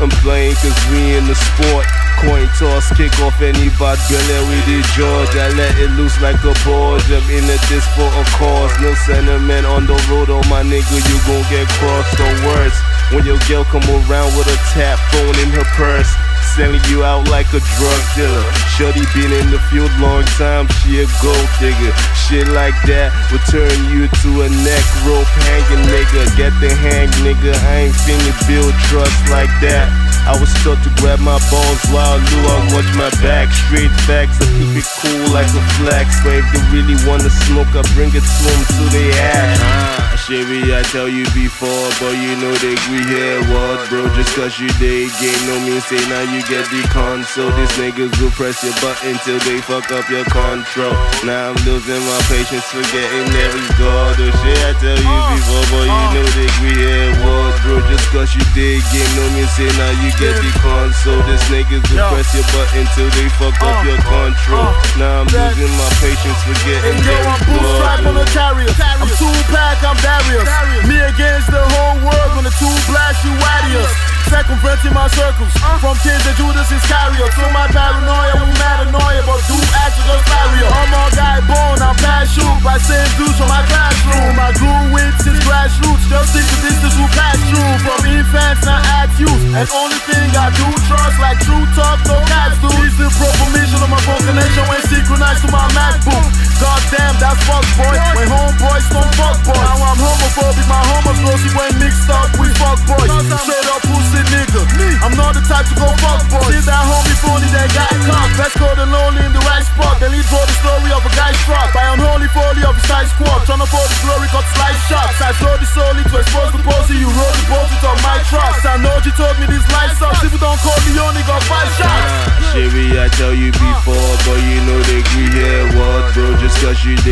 I'm 0.00 0.10
playing 0.24 0.56
cause 0.56 0.76
we 0.90 1.16
in 1.16 1.28
the 1.28 1.36
sport. 1.36 1.86
Coin 2.22 2.46
toss, 2.54 2.86
kick 2.94 3.10
off 3.18 3.34
any 3.42 3.66
bad 3.82 3.98
girl 4.06 4.42
with 4.46 4.62
the 4.70 4.78
George. 4.94 5.34
I 5.34 5.50
let 5.58 5.74
it 5.74 5.90
loose 5.98 6.14
like 6.22 6.38
a 6.46 6.54
bulge. 6.62 7.02
I'm 7.10 7.26
in 7.34 7.42
a 7.50 7.58
this 7.66 7.82
for 7.98 8.06
a 8.06 8.24
cause. 8.38 8.70
No 8.78 8.94
sentiment 8.94 9.66
on 9.66 9.90
the 9.90 9.98
road, 10.06 10.30
oh 10.30 10.42
my 10.46 10.62
nigga, 10.62 11.02
you 11.02 11.18
gon' 11.26 11.42
get 11.50 11.66
crossed 11.82 12.14
or 12.22 12.30
worse. 12.46 12.78
When 13.10 13.26
your 13.26 13.42
girl 13.50 13.66
come 13.66 13.82
around 14.06 14.38
with 14.38 14.46
a 14.46 14.58
tap 14.70 15.02
phone 15.10 15.34
in 15.42 15.50
her 15.50 15.66
purse. 15.74 16.14
Selling 16.54 16.84
you 16.90 17.02
out 17.02 17.26
like 17.26 17.50
a 17.54 17.62
drug 17.74 18.02
dealer. 18.14 18.46
Shorty 18.78 19.02
been 19.18 19.32
in 19.42 19.50
the 19.50 19.58
field 19.66 19.90
long 19.98 20.22
time, 20.38 20.68
she 20.78 21.02
a 21.02 21.06
gold 21.22 21.48
digger. 21.58 21.90
Shit 22.14 22.46
like 22.54 22.76
that 22.86 23.10
will 23.34 23.42
turn 23.50 23.74
you 23.90 24.06
to 24.22 24.30
a 24.46 24.48
neck 24.62 24.86
rope 25.02 25.26
hanging 25.50 25.90
nigga. 25.90 26.22
Get 26.38 26.54
the 26.62 26.70
hang 26.70 27.10
nigga, 27.26 27.50
I 27.66 27.90
ain't 27.90 27.96
finna 28.06 28.30
build 28.46 28.74
trust 28.86 29.16
like 29.30 29.50
that. 29.66 30.01
I 30.24 30.38
was 30.38 30.54
taught 30.62 30.78
to 30.86 30.90
grab 31.02 31.18
my 31.18 31.38
balls 31.50 31.82
while 31.90 32.18
Lou, 32.18 32.42
I 32.46 32.58
watch 32.74 32.90
my 32.94 33.10
back. 33.22 33.50
Straight 33.66 33.90
facts, 34.06 34.38
I 34.38 34.46
keep 34.54 34.78
it 34.78 34.86
cool 35.02 35.34
like 35.34 35.50
a 35.50 35.62
flex. 35.82 36.22
But 36.22 36.38
if 36.38 36.46
they 36.54 36.62
really 36.70 36.94
wanna 37.06 37.30
smoke, 37.50 37.74
I 37.74 37.82
bring 37.94 38.10
it 38.14 38.22
to 38.22 38.42
them 38.46 38.60
till. 38.90 40.11
Ah, 40.12 40.76
I 40.76 40.82
tell 40.92 41.08
you 41.08 41.24
before, 41.32 41.88
but 41.96 42.12
you 42.20 42.36
know 42.36 42.52
they 42.60 42.76
agree 42.76 43.04
here. 43.08 43.40
What, 43.48 43.88
bro? 43.88 44.04
Just 44.12 44.36
cause 44.36 44.60
you 44.60 44.68
did 44.76 45.08
game, 45.16 45.40
no 45.48 45.56
mean 45.64 45.80
say 45.80 46.00
now 46.12 46.20
you 46.28 46.44
get 46.52 46.68
the 46.68 46.84
console. 46.92 47.48
These 47.56 47.72
niggas 47.80 48.12
will 48.20 48.32
press 48.36 48.60
your 48.60 48.76
button 48.84 49.16
till 49.24 49.40
they 49.48 49.64
fuck 49.64 49.88
up 49.88 50.04
your 50.12 50.28
control. 50.28 50.92
Now 51.24 51.52
I'm 51.52 51.58
losing 51.64 52.00
my 52.04 52.20
patience, 52.28 52.68
forgetting 52.68 53.28
every 53.40 53.68
god. 53.80 54.20
Oh 54.20 54.28
shit, 54.44 54.60
I 54.68 54.72
tell 54.76 55.00
you 55.00 55.18
before, 55.32 55.64
but 55.72 55.86
you 55.88 56.04
know 56.12 56.26
they 56.36 56.48
agree 56.60 56.76
here. 56.76 57.08
What, 57.24 57.56
bro? 57.64 57.80
Just 57.88 58.04
cause 58.12 58.36
you 58.36 58.44
did 58.52 58.84
game, 58.92 59.12
no 59.16 59.24
mean 59.32 59.48
say 59.56 59.68
now 59.80 59.96
you 59.96 60.12
get 60.20 60.36
the 60.36 60.52
console. 60.60 61.24
These 61.24 61.46
niggas 61.48 61.88
will 61.88 62.04
press 62.12 62.28
your 62.36 62.44
button 62.52 62.84
till 62.92 63.08
they 63.16 63.28
fuck 63.40 63.56
up 63.64 63.80
your 63.80 63.96
control. 64.04 64.76
Now 65.00 65.24
I'm 65.24 65.28
losing 65.32 65.72
my 65.80 65.88
patience, 66.04 66.40
forgetting 66.44 67.00
Yo, 67.00 67.16
every 67.16 67.32
I'm 67.32 67.40
bootstrap 67.48 67.98
on 68.04 68.16
god. 68.28 68.60
I'm 69.02 69.10
Tupac, 69.18 69.82
I'm 69.82 69.98
Darius. 70.02 70.44
Me 70.90 70.98
against 70.98 71.48
the 71.48 71.62
whole 71.62 71.96
world 72.02 72.30
when 72.34 72.44
the 72.44 72.54
two 72.58 72.74
blast 72.90 73.22
you 73.22 73.32
warriors. 73.38 73.90
Circumventing 74.26 74.94
my 74.96 75.06
circles. 75.12 75.52
From 75.78 75.94
kids 76.02 76.24
to 76.26 76.32
Judas 76.34 76.66
Iscariot. 76.68 77.30
So 77.38 77.46
my 77.54 77.70
paranoia, 77.70 78.34
we 78.42 78.50
mad 78.58 78.90
annoying, 78.90 79.24
but 79.28 79.40
do 79.46 79.56
act 79.78 79.94
to 79.94 80.02
just 80.02 80.24
barrier. 80.26 80.66
I'm 80.66 80.92
all 80.96 81.12
guy 81.14 81.38
born, 81.46 81.78
I'm 81.84 81.94
past 82.02 82.34
shoot 82.34 82.58
by 82.64 82.80
same 82.82 83.06
dudes 83.20 83.36
from 83.38 83.46
my 83.46 83.62
classroom. 83.70 84.34
I 84.40 84.50
grew 84.58 84.80
with 84.90 85.14
since 85.22 85.38
grassroots. 85.46 86.04
Just 86.10 86.32
think 86.34 86.46
the 86.48 86.58
distance 86.66 86.96
who 86.98 87.06
pass 87.14 87.38
through. 87.46 87.72
From 87.86 88.00
infants, 88.08 88.64
now 88.66 88.80
at 88.98 89.12
youth. 89.20 89.42
And 89.54 89.68
only 89.70 90.00
thing 90.08 90.28
I 90.34 90.48
do 90.56 90.66
trust, 90.88 91.16
like 91.22 91.38
true 91.44 91.66
talk, 91.76 92.02
no 92.08 92.18
cats 92.26 92.58
do. 92.58 92.70
Is 92.82 92.96
the 92.98 93.12
proper 93.14 93.52
of 93.52 93.90
my 93.90 94.00
phone 94.06 94.22
connection 94.24 94.64
when 94.66 94.80
synchronized 94.88 95.44
to 95.44 95.50
my 95.52 95.66
MacBook. 95.76 96.51
God 96.62 96.78
damn, 96.94 97.18
that's 97.18 97.42
fuck 97.42 97.66
boy. 97.74 97.90
When 98.14 98.30
homeboys 98.30 98.86
don't 98.94 99.10
fuck 99.18 99.34
boys. 99.42 99.58
Now 99.58 99.82
I'm 99.82 99.98
homophobic, 99.98 100.66
my 100.70 100.78
homosexuality 100.94 101.50
when 101.58 101.74
mixed 101.82 102.06
up 102.06 102.30
with 102.38 102.54
fuck 102.54 102.78
boys. 102.86 103.10
Straight 103.42 103.66
up 103.66 103.82
pussy 103.82 104.22
nigga. 104.30 104.62
I'm 105.02 105.18
not 105.18 105.34
the 105.34 105.42
type 105.42 105.66
to 105.66 105.74
go 105.74 105.90
fuck 105.98 106.22
boys. 106.30 106.54
See 106.54 106.62
that 106.70 106.81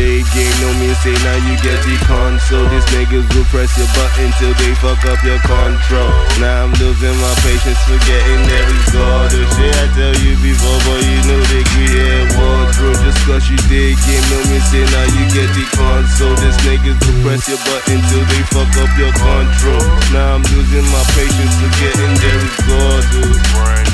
did 0.01 0.25
game, 0.33 0.57
no 0.65 0.73
mean 0.81 0.95
say 1.05 1.13
now 1.21 1.37
you 1.45 1.53
get 1.61 1.77
the 1.85 1.93
console. 2.09 2.65
These 2.73 2.89
niggas 2.89 3.27
will 3.37 3.45
press 3.53 3.69
your 3.77 3.85
button 3.93 4.33
till 4.41 4.53
they 4.57 4.73
fuck 4.81 4.97
up 5.05 5.21
your 5.21 5.37
control. 5.45 6.09
Now 6.41 6.65
I'm 6.65 6.73
losing 6.81 7.13
my 7.21 7.33
patience, 7.45 7.77
forgetting 7.85 8.41
every 8.49 8.81
god. 8.89 9.29
The 9.29 9.45
shit 9.53 9.73
I 9.77 9.85
tell 9.93 10.15
you 10.25 10.33
before, 10.41 10.79
but 10.89 11.01
you 11.05 11.19
know 11.29 11.41
they. 11.53 11.61
What, 12.37 12.73
bro? 12.77 12.93
Just 13.05 13.21
cause 13.29 13.45
you 13.49 13.57
did 13.69 13.97
game, 14.01 14.25
no 14.33 14.37
mean 14.49 14.63
say 14.73 14.81
now 14.89 15.05
you 15.05 15.23
get 15.37 15.49
the 15.53 15.65
console. 15.77 16.35
These 16.41 16.57
niggas 16.65 16.97
will 16.97 17.19
press 17.21 17.45
your 17.45 17.61
button 17.69 18.01
till 18.09 18.25
they 18.25 18.43
fuck 18.49 18.71
up 18.81 18.91
your 18.97 19.13
control. 19.13 19.85
Now 20.09 20.41
I'm 20.41 20.43
losing 20.49 20.87
my 20.89 21.03
patience, 21.13 21.53
forgetting 21.61 22.13
is 22.17 22.57
God, 22.65 23.03
dude. 23.13 23.90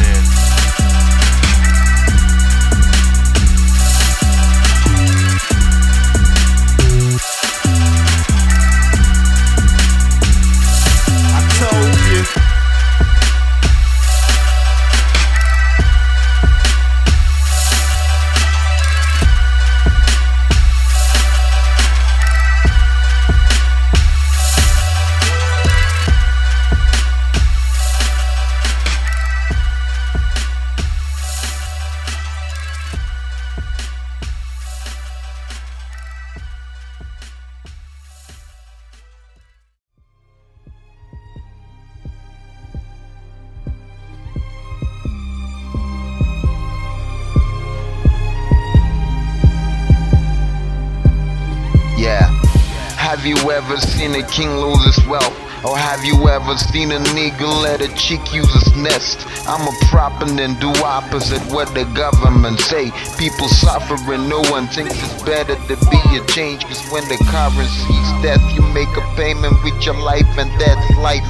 Ever 53.68 53.82
seen 53.82 54.16
a 54.16 54.24
king 54.28 54.50
lose 54.56 54.96
his 54.96 55.08
wealth? 55.08 55.36
Or 55.66 55.76
have 55.76 56.06
you 56.06 56.16
ever 56.30 56.56
seen 56.56 56.92
a 56.92 57.00
nigga 57.12 57.48
let 57.64 57.82
a 57.82 57.94
chick 57.96 58.22
use 58.32 58.48
his 58.54 58.76
nest? 58.78 59.28
I'm 59.48 59.68
a 59.68 59.76
prop 59.90 60.22
and 60.22 60.40
then 60.40 60.58
do 60.60 60.72
opposite 60.86 61.42
what 61.52 61.74
the 61.74 61.84
government 61.92 62.62
say. 62.62 62.92
People 63.18 63.50
suffering, 63.50 64.30
no 64.30 64.40
one 64.48 64.68
thinks 64.68 64.96
it's 64.96 65.24
better 65.24 65.56
to 65.56 65.76
be 65.92 66.00
a 66.16 66.24
change. 66.28 66.64
Cause 66.64 66.80
when 66.92 67.04
the 67.10 67.20
currency's 67.28 68.12
death, 68.24 68.40
you 68.56 68.62
make 68.72 68.88
a 68.96 69.04
payment 69.20 69.62
with 69.64 69.76
your 69.84 70.00
life 70.00 70.28
and 70.38 70.50
that's 70.62 70.88
life. 70.98 71.28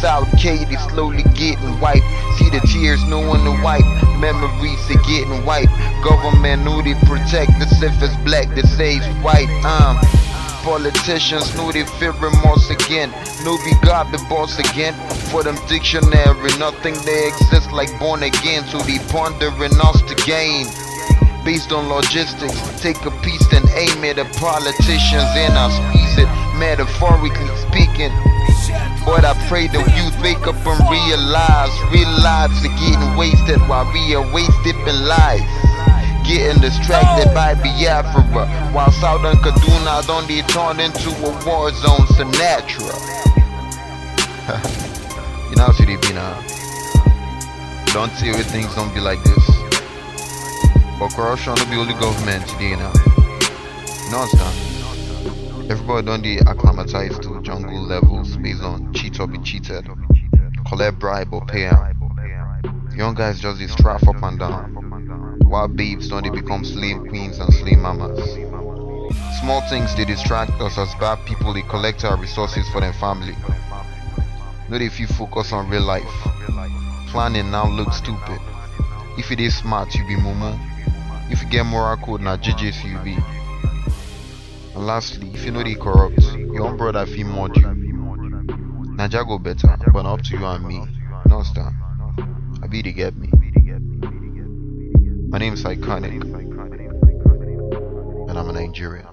South 0.00 0.28
Katy 0.36 0.76
slowly 0.92 1.22
getting 1.32 1.80
wiped. 1.80 2.04
See 2.36 2.50
the 2.50 2.60
tears, 2.68 3.02
no 3.04 3.20
one 3.26 3.44
to 3.44 3.62
wipe. 3.62 3.86
Memories 4.20 4.84
are 4.90 5.02
getting 5.08 5.46
wiped. 5.46 5.72
Government 6.04 6.64
knew 6.64 6.82
they 6.82 6.98
protect 7.06 7.52
us 7.64 7.80
if 7.80 7.96
it's 8.02 8.16
black, 8.28 8.48
say 8.76 8.96
it's 8.96 9.06
white. 9.24 9.48
Um, 9.64 9.96
politicians 10.62 11.54
know 11.56 11.70
they 11.70 11.84
fear 11.98 12.12
remorse 12.12 12.70
again. 12.70 13.10
Know 13.44 13.58
we 13.64 13.74
got 13.82 14.10
the 14.10 14.18
boss 14.28 14.58
again. 14.58 14.94
For 15.30 15.42
them 15.42 15.58
dictionary, 15.68 16.50
nothing 16.58 16.94
they 17.04 17.28
exist 17.28 17.70
like 17.72 17.90
born 17.98 18.22
again. 18.22 18.64
To 18.70 18.78
they 18.86 18.98
pondering 19.10 19.74
us 19.82 20.02
to 20.02 20.14
gain. 20.26 20.66
Based 21.44 21.72
on 21.72 21.88
logistics, 21.88 22.54
take 22.80 23.02
a 23.04 23.10
piece 23.26 23.46
and 23.52 23.66
aim 23.74 24.04
it 24.04 24.18
at 24.18 24.30
politicians 24.38 25.26
and 25.34 25.58
I 25.58 25.66
squeeze 25.74 26.16
it, 26.22 26.30
metaphorically 26.54 27.50
speaking. 27.66 28.14
But 29.04 29.26
I 29.26 29.34
pray 29.50 29.66
the 29.66 29.82
youth 29.98 30.14
wake 30.22 30.46
up 30.46 30.54
and 30.62 30.78
realize 30.86 31.74
real 31.90 32.14
lives 32.22 32.54
are 32.62 32.76
getting 32.78 33.16
wasted 33.18 33.58
while 33.66 33.90
we 33.90 34.14
are 34.14 34.22
wasted 34.32 34.76
in 34.86 34.96
life. 35.10 35.42
Getting 36.24 36.60
distracted 36.62 37.28
oh. 37.30 37.34
by 37.34 37.54
Biafra 37.54 38.22
while 38.72 38.90
Southern 38.92 39.36
Kaduna 39.36 40.06
don't 40.06 40.26
they 40.28 40.42
turn 40.42 40.78
into 40.78 41.10
a 41.10 41.30
war 41.44 41.70
zone, 41.70 42.06
Sinatra. 42.14 42.94
you 45.50 45.56
know, 45.56 45.68
be 46.00 46.12
now. 46.14 46.34
don't 47.92 48.12
see 48.12 48.30
where 48.30 48.42
things 48.42 48.74
don't 48.74 48.92
be 48.94 49.00
like 49.00 49.22
this. 49.24 49.46
But 50.98 51.12
corruption 51.14 51.54
will 51.54 51.66
be 51.66 51.76
only 51.76 51.94
government 51.94 52.46
today 52.48 52.76
now. 52.76 52.92
You 54.04 54.10
know 54.12 54.22
understand? 54.22 55.70
Everybody 55.70 56.06
don't 56.06 56.22
be 56.22 56.38
acclimatized 56.38 57.22
to 57.22 57.40
jungle 57.42 57.82
levels 57.82 58.36
based 58.36 58.62
on 58.62 58.92
cheat 58.92 59.18
or 59.20 59.26
be 59.26 59.38
cheated, 59.38 59.88
collect 60.68 60.98
bribe 60.98 61.32
or 61.32 61.44
pay 61.46 61.66
out. 61.66 61.94
Young 62.94 63.14
guys 63.14 63.40
just 63.40 63.58
this 63.58 63.72
strap 63.72 64.06
up 64.06 64.22
and 64.22 64.38
down. 64.38 65.01
While 65.52 65.68
babes 65.68 66.08
don't 66.08 66.22
they 66.22 66.30
become 66.30 66.64
slave 66.64 66.96
queens 67.10 67.38
and 67.38 67.52
slave 67.52 67.76
mamas. 67.76 68.18
Small 69.38 69.60
things 69.68 69.94
they 69.94 70.06
distract 70.06 70.52
us 70.62 70.78
as 70.78 70.94
bad 70.94 71.18
people 71.26 71.52
they 71.52 71.60
collect 71.60 72.06
our 72.06 72.16
resources 72.16 72.66
for 72.70 72.80
their 72.80 72.94
family. 72.94 73.36
Not 74.70 74.80
if 74.80 74.98
you 74.98 75.06
focus 75.06 75.52
on 75.52 75.68
real 75.68 75.82
life. 75.82 76.10
Planning 77.08 77.50
now 77.50 77.68
looks 77.68 77.98
stupid. 77.98 78.40
If 79.18 79.30
it 79.30 79.40
is 79.40 79.54
smart, 79.54 79.94
you 79.94 80.06
be 80.06 80.14
mumu. 80.14 80.58
If 81.30 81.42
you 81.42 81.50
get 81.50 81.66
moral 81.66 81.98
code, 81.98 82.22
now 82.22 82.38
JJs 82.38 82.90
you 82.90 82.98
be. 83.04 83.18
And 84.74 84.86
lastly, 84.86 85.32
if 85.34 85.44
you 85.44 85.50
know 85.50 85.62
they 85.62 85.74
corrupt, 85.74 86.22
your 86.34 86.62
own 86.62 86.78
brother 86.78 87.04
feel 87.04 87.26
mod 87.26 87.54
you. 87.58 87.66
Naja 88.96 89.28
go 89.28 89.38
better, 89.38 89.76
but 89.92 90.06
up 90.06 90.22
to 90.22 90.38
you 90.38 90.46
and 90.46 90.66
me. 90.66 90.78
No 91.26 91.40
understand? 91.40 91.76
I 92.62 92.68
be 92.68 92.82
to 92.82 92.90
get 92.90 93.14
me. 93.18 93.28
My 95.32 95.38
name 95.38 95.54
is 95.54 95.64
Iconic, 95.64 96.22
and 98.28 98.38
I'm 98.38 98.50
a 98.50 98.52
Nigerian. 98.52 99.06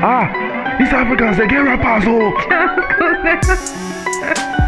Ah, 0.00 0.76
these 0.78 0.92
Africans, 0.92 1.36
they 1.38 1.48
get 1.48 1.58
rappers, 1.60 2.04
oh. 2.06 2.34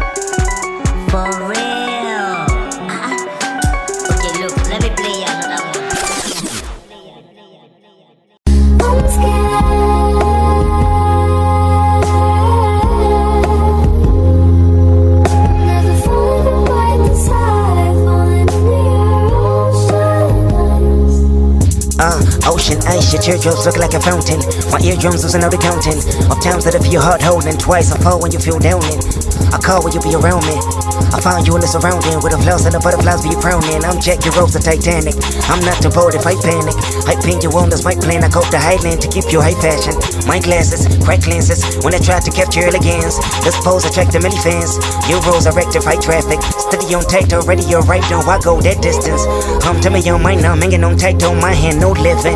ocean 22.45 22.79
ice, 22.87 23.11
your 23.13 23.21
teardrops 23.21 23.65
look 23.65 23.77
like 23.77 23.93
a 23.93 23.99
fountain. 23.99 24.39
My 24.71 24.79
eardrums 24.79 25.23
losing 25.23 25.43
out 25.43 25.51
the 25.51 25.59
counting. 25.59 25.99
Of 26.31 26.39
times 26.41 26.63
that 26.65 26.75
I 26.75 26.79
feel 26.79 27.01
your 27.01 27.05
heart 27.05 27.21
holding. 27.21 27.57
Twice 27.57 27.91
I 27.91 27.97
fall 27.99 28.21
when 28.21 28.31
you 28.31 28.39
feel 28.39 28.59
down 28.59 28.81
in. 28.87 28.99
I 29.51 29.59
call 29.59 29.83
when 29.83 29.91
you 29.91 29.99
be 29.99 30.15
around 30.15 30.47
me. 30.47 30.55
I 31.11 31.19
find 31.19 31.43
you 31.43 31.51
in 31.59 31.61
the 31.61 31.67
surrounding 31.67 32.23
with 32.23 32.31
the 32.31 32.39
flowers 32.39 32.63
and 32.63 32.71
the 32.71 32.79
butterflies 32.79 33.19
be 33.19 33.35
crowning. 33.35 33.83
I'm 33.83 33.99
Jack, 33.99 34.23
your 34.23 34.31
Rose, 34.39 34.55
the 34.55 34.63
Titanic. 34.63 35.19
I'm 35.51 35.59
not 35.59 35.83
too 35.83 35.91
bold 35.91 36.15
if 36.15 36.23
I 36.23 36.39
panic. 36.39 36.71
I 37.03 37.19
pin 37.19 37.43
you 37.43 37.51
on 37.59 37.67
this 37.67 37.83
mic 37.83 37.99
plan. 37.99 38.23
I 38.23 38.31
cope 38.31 38.47
to 38.55 38.59
hiding 38.59 38.95
to 38.95 39.07
keep 39.11 39.27
you 39.27 39.43
high 39.43 39.57
fashion. 39.59 39.91
My 40.23 40.39
glasses, 40.39 40.87
crack 41.03 41.27
lenses. 41.27 41.67
When 41.83 41.91
I 41.91 41.99
try 41.99 42.23
to 42.23 42.31
capture 42.31 42.63
elegance, 42.63 43.19
this 43.43 43.59
pose 43.59 43.83
attract 43.83 44.15
the 44.15 44.23
many 44.23 44.39
fans. 44.39 44.79
Your 45.11 45.19
rules 45.27 45.43
are 45.51 45.55
rectify 45.55 45.99
traffic. 45.99 46.39
Steady 46.71 46.95
on 46.95 47.03
tight 47.03 47.35
already, 47.35 47.67
you're 47.67 47.83
right 47.83 48.05
on. 48.15 48.23
Why 48.23 48.39
go 48.39 48.63
that 48.63 48.79
distance? 48.79 49.27
Come 49.59 49.83
to 49.83 49.91
me 49.91 49.99
on 50.07 50.23
my 50.23 50.39
now, 50.39 50.55
hanging 50.55 50.87
on 50.87 50.95
tight 50.95 51.19
on 51.27 51.43
my 51.43 51.51
hand, 51.51 51.83
no 51.83 51.91
living. 51.91 52.30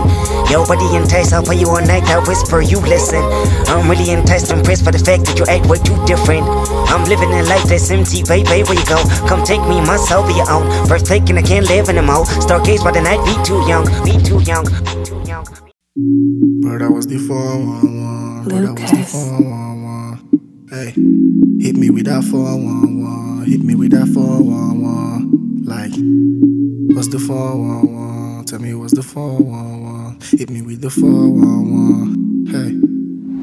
Your 0.49 0.65
body 0.65 0.87
enticed, 0.95 1.33
I'll 1.33 1.43
play 1.43 1.57
you 1.57 1.69
all 1.69 1.81
night. 1.81 2.03
I 2.09 2.19
whisper, 2.19 2.61
you 2.61 2.79
listen. 2.79 3.23
I'm 3.67 3.89
really 3.89 4.11
enticed, 4.11 4.51
impressed 4.51 4.85
by 4.85 4.91
the 4.91 4.99
fact 4.99 5.25
that 5.25 5.37
you 5.37 5.45
act 5.45 5.65
way 5.67 5.77
too 5.79 5.97
different. 6.05 6.45
I'm 6.89 7.03
living 7.05 7.31
a 7.33 7.43
life 7.43 7.63
that's 7.65 7.89
empty, 7.91 8.23
baby. 8.23 8.63
Where 8.63 8.77
you 8.77 8.85
go? 8.85 9.01
Come 9.27 9.43
take 9.43 9.61
me, 9.67 9.81
myself, 9.81 10.27
be 10.27 10.35
your 10.35 10.49
own. 10.49 10.65
First 10.87 11.05
taking, 11.05 11.37
I 11.37 11.41
can't 11.41 11.67
live 11.67 11.89
in 11.89 11.97
a 11.97 12.01
mo. 12.01 12.23
Stargaze 12.43 12.83
by 12.83 12.91
the 12.91 13.01
night, 13.01 13.23
be 13.25 13.33
too 13.43 13.61
young, 13.67 13.85
be 14.03 14.17
too 14.23 14.41
young, 14.43 14.65
be 14.65 14.95
too 15.03 15.21
young. 15.27 15.45
But 16.61 16.81
I 16.81 16.89
was 16.89 17.07
the 17.07 17.17
411. 17.17 18.43
But 18.43 18.53
I 18.53 18.71
was 18.71 18.91
the 18.91 19.03
411. 19.03 20.67
Hey, 20.69 20.91
hit 21.63 21.75
me 21.77 21.89
with 21.89 22.05
that 22.05 22.23
411. 22.23 23.45
Hit 23.45 23.63
me 23.63 23.75
with 23.75 23.91
that 23.91 24.07
411. 24.07 25.63
Like, 25.63 25.93
what's 26.95 27.07
the 27.07 27.19
411? 27.19 28.14
Tell 28.47 28.59
me 28.59 28.75
what's 28.75 28.93
the 28.93 29.01
411. 29.01 30.19
Hit 30.37 30.51
me 30.51 30.61
with 30.61 30.79
the 30.81 30.91
411. 30.91 32.45
Hey. 32.45 32.77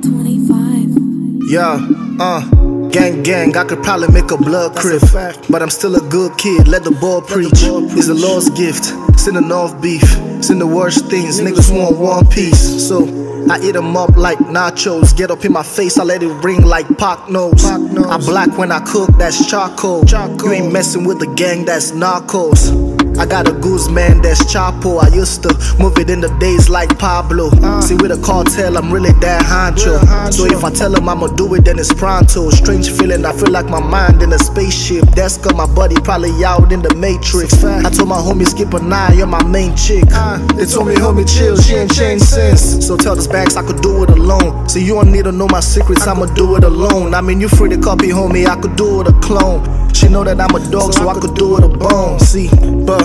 25. 0.08 1.50
Yeah, 1.50 1.80
uh. 2.20 2.88
Gang, 2.90 3.24
gang, 3.24 3.56
I 3.56 3.64
could 3.64 3.82
probably 3.82 4.08
make 4.08 4.30
a 4.30 4.36
blood 4.36 4.76
crib. 4.76 5.02
But 5.50 5.60
I'm 5.60 5.70
still 5.70 5.96
a 5.96 6.08
good 6.08 6.38
kid, 6.38 6.68
let 6.68 6.84
the 6.84 6.92
ball 6.92 7.20
preach. 7.20 7.50
It's 7.52 8.06
a 8.08 8.14
Lord's 8.14 8.50
gift, 8.50 8.84
sending 9.18 9.50
off 9.50 9.82
beef. 9.82 10.04
Send 10.40 10.60
the 10.60 10.68
worst 10.68 11.06
things, 11.06 11.40
niggas 11.40 11.76
want 11.76 11.98
one 11.98 12.28
piece. 12.28 12.86
So 12.86 13.02
I 13.50 13.58
eat 13.60 13.72
them 13.72 13.96
up 13.96 14.16
like 14.16 14.38
nachos. 14.38 15.16
Get 15.16 15.32
up 15.32 15.44
in 15.44 15.52
my 15.52 15.64
face, 15.64 15.98
I 15.98 16.04
let 16.04 16.22
it 16.22 16.28
ring 16.44 16.62
like 16.64 16.86
Pac 16.96 17.28
nose. 17.28 17.64
I 17.64 18.18
black 18.18 18.56
when 18.56 18.70
I 18.70 18.78
cook, 18.80 19.10
that's 19.18 19.50
charcoal. 19.50 20.04
You 20.04 20.52
ain't 20.52 20.72
messing 20.72 21.04
with 21.04 21.18
the 21.18 21.26
gang, 21.34 21.64
that's 21.64 21.90
narcos. 21.90 22.91
I 23.18 23.26
got 23.26 23.48
a 23.48 23.52
goose 23.52 23.88
man 23.88 24.22
that's 24.22 24.42
Chapo. 24.44 25.02
I 25.02 25.14
used 25.14 25.42
to 25.44 25.50
move 25.78 25.98
it 25.98 26.10
in 26.10 26.20
the 26.20 26.28
days 26.38 26.68
like 26.68 26.98
Pablo. 26.98 27.50
Ah. 27.62 27.80
See, 27.80 27.94
with 27.94 28.10
a 28.10 28.20
cartel, 28.22 28.76
I'm 28.76 28.92
really 28.92 29.12
that 29.20 29.42
honcho. 29.44 30.32
So 30.32 30.46
if 30.46 30.64
I 30.64 30.70
tell 30.70 30.94
him 30.94 31.08
I'ma 31.08 31.28
do 31.28 31.54
it, 31.54 31.64
then 31.64 31.78
it's 31.78 31.92
pronto. 31.92 32.50
Strange 32.50 32.90
feeling, 32.90 33.24
I 33.24 33.32
feel 33.32 33.50
like 33.50 33.66
my 33.66 33.80
mind 33.80 34.22
in 34.22 34.32
a 34.32 34.38
spaceship. 34.38 35.04
That's 35.14 35.38
got 35.38 35.56
my 35.56 35.66
buddy 35.66 35.96
probably 35.96 36.44
out 36.44 36.72
in 36.72 36.82
the 36.82 36.94
matrix. 36.94 37.62
I 37.64 37.90
told 37.90 38.08
my 38.08 38.16
homie 38.16 38.46
skip 38.46 38.72
an 38.74 38.92
eye, 38.92 39.14
you're 39.14 39.26
my 39.26 39.44
main 39.44 39.76
chick. 39.76 40.04
Ah, 40.12 40.38
they 40.56 40.66
told 40.66 40.88
me, 40.88 40.94
homie, 40.94 41.28
chill, 41.28 41.56
she 41.56 41.74
ain't 41.74 41.92
changed 41.92 42.24
since. 42.24 42.86
So 42.86 42.96
tell 42.96 43.14
this 43.14 43.26
bags 43.26 43.56
I 43.56 43.62
could 43.62 43.82
do 43.82 44.02
it 44.04 44.10
alone. 44.10 44.68
See, 44.68 44.84
you 44.84 44.94
don't 44.94 45.12
need 45.12 45.24
to 45.24 45.32
know 45.32 45.48
my 45.48 45.60
secrets, 45.60 46.06
I'ma 46.06 46.26
do 46.34 46.56
it 46.56 46.64
alone. 46.64 47.14
I 47.14 47.20
mean, 47.20 47.40
you 47.40 47.48
free 47.48 47.68
to 47.70 47.78
copy, 47.78 48.08
homie, 48.08 48.46
I 48.46 48.56
could 48.60 48.76
do 48.76 49.00
it 49.02 49.08
a 49.08 49.12
clone. 49.20 49.81
She 49.92 50.08
know 50.08 50.24
that 50.24 50.40
I'm 50.40 50.54
a 50.54 50.70
dog, 50.70 50.92
so 50.92 51.08
I 51.08 51.14
could 51.18 51.34
do 51.34 51.56
it 51.58 51.64
a 51.64 51.68
bone. 51.68 52.18
See, 52.20 52.48
but 52.84 53.02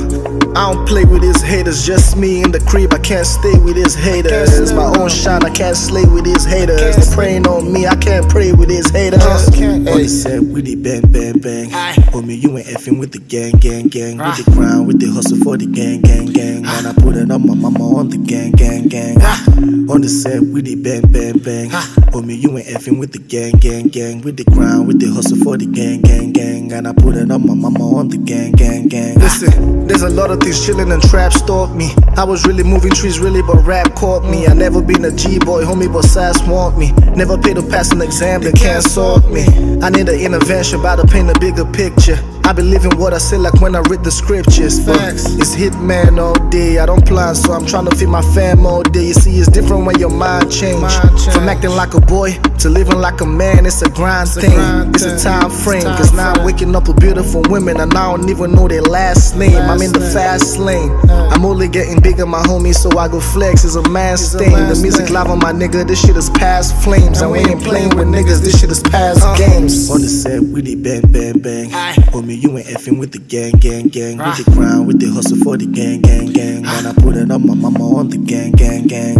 I 0.57 0.73
don't 0.73 0.87
play 0.87 1.05
with 1.05 1.21
these 1.21 1.41
haters, 1.41 1.85
just 1.85 2.17
me 2.17 2.41
in 2.41 2.51
the 2.51 2.59
crib. 2.59 2.93
I 2.93 2.99
can't 2.99 3.25
stay 3.25 3.59
with 3.59 3.75
these 3.75 3.93
haters. 3.93 4.57
It's 4.57 4.71
my 4.71 4.85
own 4.97 5.09
shine, 5.09 5.43
I 5.43 5.49
can't 5.49 5.77
slay 5.77 6.05
with 6.05 6.23
these 6.25 6.45
haters. 6.45 6.95
They 6.95 7.15
praying 7.15 7.47
on 7.47 7.71
me, 7.71 7.85
I 7.85 7.95
can't 7.95 8.27
pray 8.29 8.53
with 8.53 8.69
these 8.69 8.89
haters. 8.89 9.23
On 9.23 9.85
the 9.85 10.07
set 10.07 10.41
with 10.41 10.65
the 10.65 10.75
bang, 10.75 11.01
bang, 11.11 11.37
bang. 11.39 11.69
Homie, 12.11 12.41
you 12.41 12.57
ain't 12.57 12.67
effing 12.67 12.99
with 12.99 13.11
the 13.11 13.19
gang, 13.19 13.53
gang, 13.59 13.87
gang. 13.87 14.17
With 14.17 14.45
the 14.45 14.51
grind, 14.51 14.87
with 14.87 14.99
the 14.99 15.07
hustle 15.07 15.37
for 15.37 15.57
the 15.57 15.67
gang, 15.67 16.01
gang, 16.01 16.25
gang. 16.27 16.65
And 16.65 16.87
I 16.87 16.93
put 16.93 17.15
it 17.15 17.29
on 17.29 17.45
my 17.45 17.53
mama 17.53 17.97
on 17.97 18.09
the 18.09 18.17
gang, 18.17 18.51
gang, 18.53 18.87
gang. 18.87 19.76
On 19.89 20.01
the 20.01 20.09
set 20.09 20.41
with 20.41 20.65
the 20.65 20.75
bang, 20.75 21.01
bang, 21.13 21.37
bang. 21.39 21.69
Homie, 22.11 22.37
you 22.37 22.57
ain't 22.57 22.67
effing 22.67 22.99
with 22.99 23.13
the 23.13 23.19
gang, 23.19 23.53
gang, 23.53 23.87
gang. 23.87 24.21
With 24.21 24.35
the 24.35 24.43
grind, 24.43 24.85
with 24.85 24.99
the 24.99 25.07
hustle 25.07 25.37
for 25.37 25.55
the 25.55 25.65
gang, 25.65 26.01
gang, 26.01 26.33
gang. 26.33 26.73
And 26.73 26.85
I 26.85 26.91
put 26.91 27.15
it 27.15 27.31
on 27.31 27.47
my 27.47 27.53
mama 27.53 27.95
on 27.95 28.09
the 28.09 28.17
gang, 28.17 28.51
gang, 28.51 28.89
gang. 28.89 29.15
Listen, 29.15 29.87
there's 29.87 30.01
a 30.01 30.09
lot 30.09 30.29
of 30.29 30.41
things 30.41 30.65
chilling 30.65 30.91
and 30.91 31.01
trap 31.03 31.31
stalked 31.31 31.73
me. 31.73 31.93
I 32.17 32.25
was 32.25 32.45
really 32.45 32.63
moving 32.63 32.91
trees, 32.91 33.17
really, 33.19 33.41
but 33.41 33.63
rap 33.65 33.95
caught 33.95 34.25
me. 34.25 34.45
I 34.45 34.53
never 34.53 34.81
been 34.81 35.05
a 35.05 35.11
G 35.11 35.39
boy, 35.39 35.63
homie, 35.63 35.91
but 35.91 36.03
sass 36.03 36.45
want 36.45 36.77
me. 36.77 36.91
Never 37.15 37.37
paid 37.37 37.55
to 37.55 37.63
pass 37.63 37.93
an 37.93 38.01
exam, 38.01 38.41
they 38.41 38.51
can't 38.51 38.83
sort 38.83 39.29
me. 39.31 39.45
I 39.81 39.89
need 39.89 40.09
an 40.09 40.19
intervention, 40.19 40.81
about 40.81 40.97
to 40.97 41.07
paint 41.07 41.29
a 41.29 41.39
bigger 41.39 41.63
picture. 41.63 42.19
I 42.47 42.53
be 42.53 42.63
living 42.63 42.97
what 42.97 43.13
I 43.13 43.17
say 43.17 43.37
like 43.37 43.59
when 43.59 43.75
I 43.75 43.79
read 43.89 44.05
the 44.05 44.11
scriptures. 44.11 44.79
Facts. 44.79 45.25
It's 45.35 45.53
hitman 45.53 46.17
all 46.17 46.33
day. 46.47 46.79
I 46.79 46.85
don't 46.85 47.05
plan, 47.05 47.35
so 47.35 47.51
I'm 47.51 47.65
trying 47.65 47.87
to 47.87 47.95
feed 47.97 48.07
my 48.07 48.21
fam 48.21 48.65
all 48.65 48.83
day. 48.83 49.07
You 49.07 49.13
see, 49.13 49.31
it's 49.31 49.49
different 49.49 49.85
when 49.85 49.99
your 49.99 50.09
mind 50.09 50.49
change. 50.49 50.93
From 51.33 51.49
acting 51.49 51.71
like 51.71 51.93
a 51.93 51.99
boy 51.99 52.39
to 52.59 52.69
living 52.69 52.99
like 52.99 53.19
a 53.19 53.25
man, 53.25 53.65
it's 53.65 53.81
a 53.81 53.89
grind 53.89 54.29
thing. 54.29 54.55
it's 54.95 55.03
a 55.03 55.19
time 55.19 55.51
frame. 55.51 55.83
Cause 55.83 56.13
now 56.13 56.31
I'm 56.35 56.45
waking 56.45 56.73
up 56.73 56.87
with 56.87 57.01
beautiful 57.01 57.41
women 57.49 57.81
and 57.81 57.93
I 57.93 58.15
don't 58.15 58.29
even 58.29 58.53
know 58.53 58.69
their 58.69 58.81
last 58.81 59.35
name. 59.35 59.57
I'm 59.57 59.81
in 59.81 59.91
the 59.91 59.99
fast 59.99 60.57
lane. 60.57 60.91
I'm 61.09 61.43
only 61.43 61.67
getting 61.67 62.01
bigger, 62.01 62.25
my 62.25 62.41
homie, 62.43 62.73
so 62.73 62.97
I 62.97 63.09
go 63.09 63.19
flex. 63.19 63.65
It's 63.65 63.75
a 63.75 63.89
man's 63.89 64.33
thing. 64.33 64.51
The 64.51 64.79
music 64.81 65.09
live 65.09 65.27
on 65.27 65.39
my 65.39 65.51
nigga, 65.51 65.85
this 65.85 65.99
shit 65.99 66.15
is 66.15 66.29
past 66.29 66.73
flames. 66.81 67.19
And 67.19 67.29
we 67.29 67.39
ain't 67.39 67.61
playing 67.61 67.89
with 67.97 68.07
niggas, 68.07 68.39
this 68.39 68.57
shit 68.57 68.71
is 68.71 68.81
past 68.83 69.19
uh. 69.21 69.35
games. 69.35 69.91
On 69.91 69.99
the 69.99 70.07
set, 70.07 70.41
with 70.41 70.65
it 70.65 70.81
bang, 70.81 71.01
bang, 71.11 71.39
bang. 71.39 71.69
Homie, 71.69 72.36
Homie, 72.36 72.36
you 72.37 72.57
ain't 72.57 72.67
effing 72.67 72.99
with 72.99 73.11
the 73.11 73.19
gang, 73.19 73.53
gang, 73.53 73.87
gang. 73.87 74.17
With 74.17 74.45
the 74.45 74.51
grind, 74.51 74.87
with 74.87 74.99
the 74.99 75.07
hustle 75.07 75.37
for 75.37 75.57
the 75.57 75.65
gang, 75.65 76.01
gang, 76.01 76.27
gang. 76.27 76.63
When 76.63 76.85
I 76.85 76.93
put 76.93 77.15
it 77.15 77.31
on 77.31 77.45
my 77.47 77.53
mama 77.55 77.97
on 77.97 78.09
the 78.09 78.17
gang, 78.17 78.51
gang, 78.51 78.87
gang. 78.87 79.17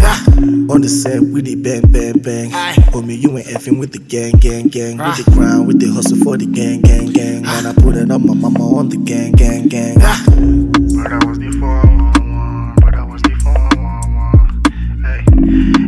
On 0.69 0.82
the 0.82 0.89
set 0.89 1.21
with 1.21 1.45
the 1.45 1.56
bang, 1.56 1.89
bang, 1.91 2.19
bang. 2.19 2.51
Homie, 2.91 3.17
you 3.19 3.38
ain't 3.38 3.47
effing 3.47 3.80
with 3.80 3.91
the 3.91 3.99
gang, 3.99 4.34
gang, 4.34 4.67
gang. 4.67 4.97
With 4.97 5.25
the 5.25 5.32
grind, 5.32 5.67
with 5.67 5.80
the 5.80 5.88
hustle 5.88 6.17
for 6.17 6.38
the 6.38 6.45
gang, 6.45 6.82
gang, 6.82 7.12
gang. 7.12 7.41
When 7.43 7.65
I 7.65 7.73
put 7.73 7.95
it 7.95 8.12
on 8.12 8.25
my 8.27 8.34
mama 8.34 8.77
on 8.77 8.89
the 8.89 8.97
gang, 8.97 9.32
gang, 9.34 9.67
gang. 9.67 9.95
But 9.95 11.13
I 11.13 11.25
was 11.25 11.39
the 11.39 11.51
411, 11.60 12.75
but 12.82 12.93
I 12.93 13.03
was 13.03 13.21
the 13.23 13.34
411. 13.41 15.03
Hey, 15.03 15.23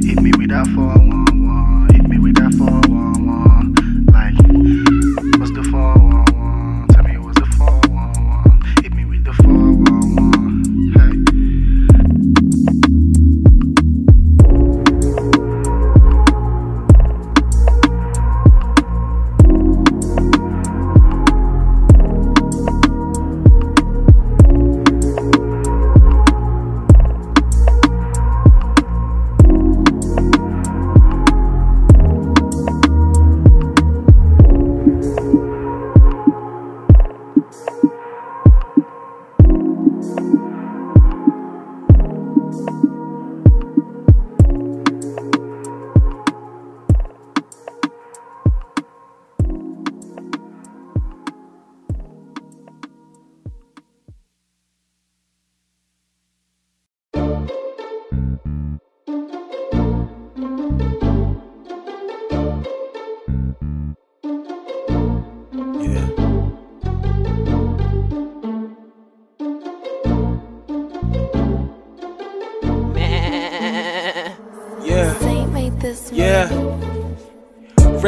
hit 0.08 0.22
me 0.22 0.32
with 0.38 0.50
that 0.50 0.66
411, 0.74 1.19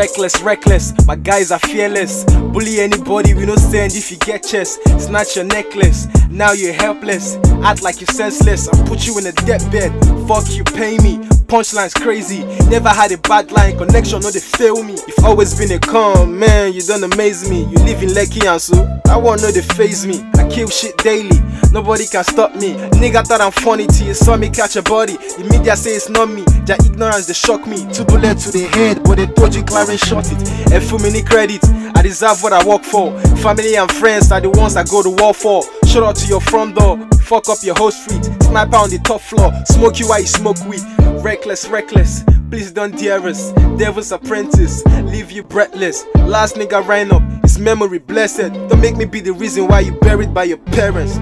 Reckless, 0.01 0.41
reckless, 0.41 0.93
my 1.05 1.15
guys 1.15 1.51
are 1.51 1.59
fearless. 1.59 2.23
Bully 2.23 2.79
anybody, 2.79 3.35
we 3.35 3.45
no 3.45 3.55
stand 3.55 3.93
if 3.93 4.09
you 4.09 4.17
get 4.17 4.41
chest. 4.41 4.79
Snatch 4.99 5.35
your 5.35 5.45
necklace, 5.45 6.07
now 6.27 6.53
you're 6.53 6.73
helpless. 6.73 7.35
Act 7.61 7.83
like 7.83 8.01
you're 8.01 8.07
senseless, 8.07 8.67
I'll 8.67 8.83
put 8.87 9.05
you 9.05 9.19
in 9.19 9.27
a 9.27 9.31
deathbed. 9.31 9.91
Fuck 10.27 10.49
you, 10.57 10.63
pay 10.63 10.97
me. 10.97 11.19
Punchlines 11.45 11.93
crazy, 11.93 12.43
never 12.67 12.89
had 12.89 13.11
a 13.11 13.19
bad 13.19 13.51
line, 13.51 13.77
connection, 13.77 14.21
no 14.21 14.31
they 14.31 14.39
fail 14.39 14.81
me. 14.81 14.93
You've 14.93 15.23
always 15.23 15.55
been 15.55 15.71
a 15.71 15.77
calm 15.79 16.39
man, 16.39 16.73
you 16.73 16.81
done 16.81 17.03
amaze 17.03 17.47
me. 17.47 17.59
You 17.65 17.77
live 17.85 18.01
in 18.01 18.09
Lekki 18.09 18.47
and 18.47 18.59
so, 18.59 18.81
I 19.05 19.17
want 19.17 19.43
know 19.43 19.51
they 19.51 19.61
phase 19.61 20.07
me. 20.07 20.25
Kill 20.51 20.67
shit 20.67 20.97
daily, 20.97 21.39
nobody 21.71 22.05
can 22.05 22.23
stop 22.25 22.53
me. 22.55 22.73
Nigga 22.99 23.25
thought 23.25 23.39
I'm 23.39 23.53
funny 23.53 23.87
till 23.87 24.07
you 24.07 24.13
saw 24.13 24.35
me 24.35 24.49
catch 24.49 24.75
a 24.75 24.81
body. 24.83 25.15
The 25.15 25.47
media 25.49 25.77
say 25.77 25.95
it's 25.95 26.09
not 26.09 26.29
me, 26.29 26.43
their 26.65 26.75
ignorance 26.85 27.25
they 27.25 27.33
shock 27.33 27.65
me. 27.65 27.87
Two 27.93 28.03
bullets 28.03 28.45
to 28.45 28.51
the 28.51 28.67
head, 28.67 29.01
but 29.03 29.15
they 29.15 29.27
told 29.27 29.55
you 29.55 29.63
Clarence 29.63 30.01
shot 30.01 30.27
it. 30.29 30.71
And 30.73 30.83
for 30.83 30.99
many 30.99 31.23
credit, 31.23 31.63
I 31.95 32.01
deserve 32.01 32.43
what 32.43 32.51
I 32.51 32.65
work 32.67 32.83
for. 32.83 33.17
Family 33.37 33.75
and 33.75 33.89
friends 33.91 34.29
are 34.31 34.41
the 34.41 34.49
ones 34.49 34.75
I 34.75 34.83
go 34.83 35.01
to 35.01 35.09
war 35.09 35.33
for. 35.33 35.63
Shout 35.87 36.03
out 36.03 36.15
to 36.17 36.27
your 36.27 36.41
front 36.41 36.75
door, 36.75 36.99
fuck 37.23 37.47
up 37.47 37.59
your 37.63 37.75
whole 37.75 37.91
street. 37.91 38.25
Sniper 38.43 38.75
on 38.75 38.89
the 38.89 38.99
top 38.99 39.21
floor, 39.21 39.53
smoke 39.65 39.99
you 39.99 40.09
while 40.09 40.19
you 40.19 40.27
smoke 40.27 40.59
weed. 40.65 40.83
Reckless, 41.23 41.69
reckless, 41.69 42.25
please 42.51 42.71
don't 42.71 42.97
dare 42.97 43.25
us. 43.25 43.53
Devil's 43.77 44.11
apprentice, 44.11 44.85
leave 44.85 45.31
you 45.31 45.41
breathless. 45.41 46.05
Last 46.15 46.55
nigga 46.55 46.85
ran 46.85 47.11
up, 47.11 47.23
his 47.43 47.57
memory 47.57 47.97
blessed. 47.97 48.51
Don't 48.67 48.81
make 48.81 48.97
me 48.97 49.05
be 49.05 49.21
the 49.21 49.31
reason 49.31 49.67
why 49.67 49.79
you 49.79 49.93
buried 50.01 50.33
by 50.33 50.43
your 50.43 50.57
parents. 50.57 51.15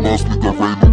Last 0.00 0.26
nigga 0.26 0.58
ran 0.58 0.78
up, 0.84 0.89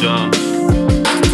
John. 0.00 0.30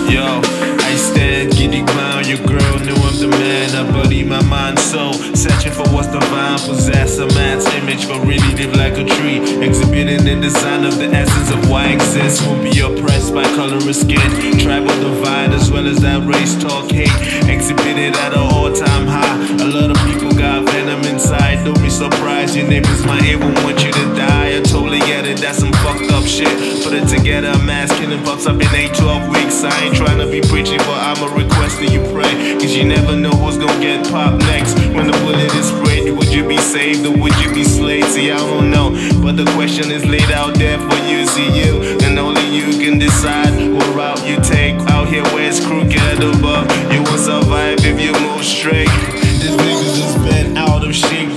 Yo, 0.09 0.41
I 0.41 0.97
stand 0.97 1.53
giddy 1.53 1.85
clown. 1.85 2.25
Your 2.25 2.39
girl 2.39 2.79
knew 2.81 2.97
I'm 2.97 3.19
the 3.21 3.29
man. 3.29 3.77
I 3.77 3.85
believe 3.93 4.27
my 4.27 4.43
mind 4.45 4.79
so 4.79 5.13
searching 5.35 5.73
for 5.73 5.87
what's 5.93 6.09
divine. 6.09 6.59
Possess 6.61 7.19
a 7.19 7.27
man's 7.35 7.67
image, 7.75 8.09
but 8.09 8.25
really 8.25 8.55
live 8.55 8.75
like 8.77 8.97
a 8.97 9.05
tree. 9.05 9.37
Exhibiting 9.63 10.27
in 10.27 10.41
design 10.41 10.85
of 10.85 10.97
the 10.97 11.13
essence 11.13 11.51
of 11.51 11.69
why 11.69 11.89
I 11.89 11.93
exist. 11.93 12.47
Won't 12.47 12.65
be 12.65 12.81
oppressed 12.81 13.35
by 13.35 13.45
color 13.55 13.77
of 13.77 13.95
skin. 13.95 14.31
Tribal 14.59 14.97
divide 14.97 15.53
as 15.53 15.71
well 15.71 15.87
as 15.87 15.99
that 16.01 16.25
race 16.25 16.55
talk 16.57 16.91
hate. 16.91 17.13
Exhibited 17.51 18.17
at 18.17 18.33
an 18.33 18.39
all 18.39 18.73
time 18.73 19.07
high. 19.07 19.37
A 19.61 19.69
lot 19.69 19.91
of 19.91 19.99
people 20.09 20.33
got 20.33 20.65
venom 20.65 21.05
inside. 21.05 21.65
Don't 21.67 21.81
be 21.83 21.91
surprised, 21.91 22.57
your 22.57 22.67
neighbors 22.67 23.05
might 23.05 23.25
even 23.25 23.53
want 23.63 23.85
you 23.85 23.93
to 23.93 24.15
die. 24.17 24.44
Totally 24.75 24.99
get 25.07 25.25
it, 25.25 25.39
that's 25.39 25.59
some 25.59 25.71
fucked 25.87 26.11
up 26.11 26.27
shit. 26.27 26.51
Put 26.83 26.95
it 26.95 27.07
together, 27.07 27.47
I'm 27.47 27.71
asking 27.71 28.11
and 28.11 28.27
up 28.27 28.59
in 28.59 28.75
8 28.75 28.93
12 28.93 29.31
weeks. 29.31 29.63
I 29.63 29.71
ain't 29.85 29.95
trying 29.95 30.19
to 30.19 30.27
be 30.27 30.41
preachy, 30.41 30.79
but 30.79 30.99
I'ma 30.99 31.31
request 31.31 31.79
that 31.79 31.93
you 31.95 32.03
pray. 32.11 32.59
Cause 32.59 32.75
you 32.75 32.83
never 32.83 33.15
know 33.15 33.31
who's 33.31 33.57
gonna 33.57 33.79
get 33.81 34.03
popped 34.11 34.43
next. 34.51 34.75
When 34.91 35.07
the 35.07 35.17
bullet 35.23 35.55
is 35.55 35.71
sprayed, 35.71 36.11
would 36.19 36.35
you 36.35 36.43
be 36.43 36.59
saved 36.59 37.07
or 37.07 37.15
would 37.17 37.37
you 37.39 37.55
be 37.55 37.63
slayed? 37.63 38.03
See, 38.07 38.33
I 38.33 38.37
don't 38.37 38.73
know. 38.73 38.91
But 39.23 39.37
the 39.37 39.47
question 39.55 39.93
is 39.93 40.05
laid 40.05 40.31
out 40.33 40.55
there 40.55 40.79
for 40.79 40.99
you, 41.07 41.25
see 41.25 41.55
you. 41.55 41.79
And 42.03 42.19
only 42.19 42.43
you 42.51 42.75
can 42.83 42.99
decide 42.99 43.55
what 43.71 43.87
route 43.95 44.27
you 44.27 44.43
take. 44.43 44.75
Out 44.91 45.07
here 45.07 45.23
where 45.31 45.47
it's 45.47 45.65
crooked, 45.65 46.19
but 46.43 46.67
you 46.91 46.99
won't 47.07 47.23
survive 47.23 47.79
if 47.87 48.01
you 48.03 48.11
move 48.27 48.43
straight. 48.43 48.91
These 49.39 49.55
niggas 49.55 50.03
has 50.03 50.17
been 50.27 50.57
out 50.57 50.83
of 50.83 50.95
shape, 50.95 51.31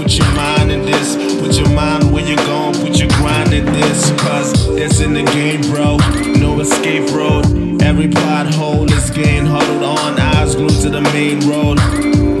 put 0.00 0.16
your 0.16 0.34
mind 0.34 0.72
in 0.72 0.82
this. 0.86 1.16
Put 1.40 1.58
your 1.58 1.68
mind 1.70 2.10
where 2.10 2.26
you're 2.26 2.44
going, 2.46 2.74
put 2.74 2.98
your 2.98 3.08
grind 3.20 3.52
in 3.52 3.66
this. 3.66 4.10
Cause 4.22 4.74
that's 4.74 5.00
in 5.00 5.12
the 5.12 5.24
game, 5.24 5.60
bro. 5.70 5.98
No 6.40 6.58
escape 6.60 7.10
road. 7.12 7.44
Every 7.82 8.08
plot 8.08 8.52
hole 8.54 8.90
is 8.90 9.10
getting 9.10 9.44
huddled 9.44 9.82
on, 9.82 10.18
eyes 10.18 10.54
glued 10.54 10.80
to 10.82 10.90
the 10.90 11.02
main 11.12 11.40
road. 11.48 11.78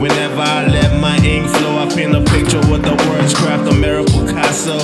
Whenever 0.00 0.40
I 0.40 0.66
let 0.66 1.00
my 1.00 1.16
ink 1.18 1.46
flow, 1.56 1.76
I 1.78 1.86
paint 1.94 2.14
a 2.14 2.22
picture 2.32 2.60
with 2.70 2.82
the 2.82 2.96
words 3.08 3.34
craft 3.34 3.70
a 3.70 3.74
miracle 3.74 4.26
Picasso. 4.26 4.78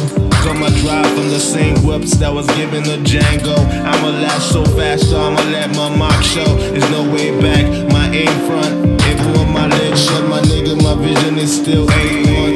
Come 0.44 0.62
I 0.62 0.68
drive 0.80 1.08
from 1.14 1.28
the 1.30 1.40
same 1.40 1.76
whips 1.86 2.16
that 2.18 2.32
was 2.32 2.46
given 2.58 2.82
to 2.84 2.98
Django. 2.98 3.56
I'ma 3.90 4.10
lash 4.20 4.44
so 4.44 4.64
fast, 4.76 5.08
so 5.10 5.18
I'ma 5.18 5.40
let 5.50 5.74
my 5.74 5.96
mark 5.96 6.22
show. 6.22 6.56
There's 6.56 6.90
no 6.90 7.10
way 7.10 7.40
back, 7.40 7.64
my 7.90 8.10
aim 8.10 8.36
front. 8.46 9.00
If 9.08 9.20
on 9.38 9.52
my 9.52 9.66
lid 9.66 9.96
shut, 9.98 10.28
my 10.28 10.40
nigga, 10.42 10.82
my 10.82 10.94
vision 11.02 11.38
is 11.38 11.56
still 11.56 11.86
A1. 11.86 12.26
Yeah. 12.26 12.55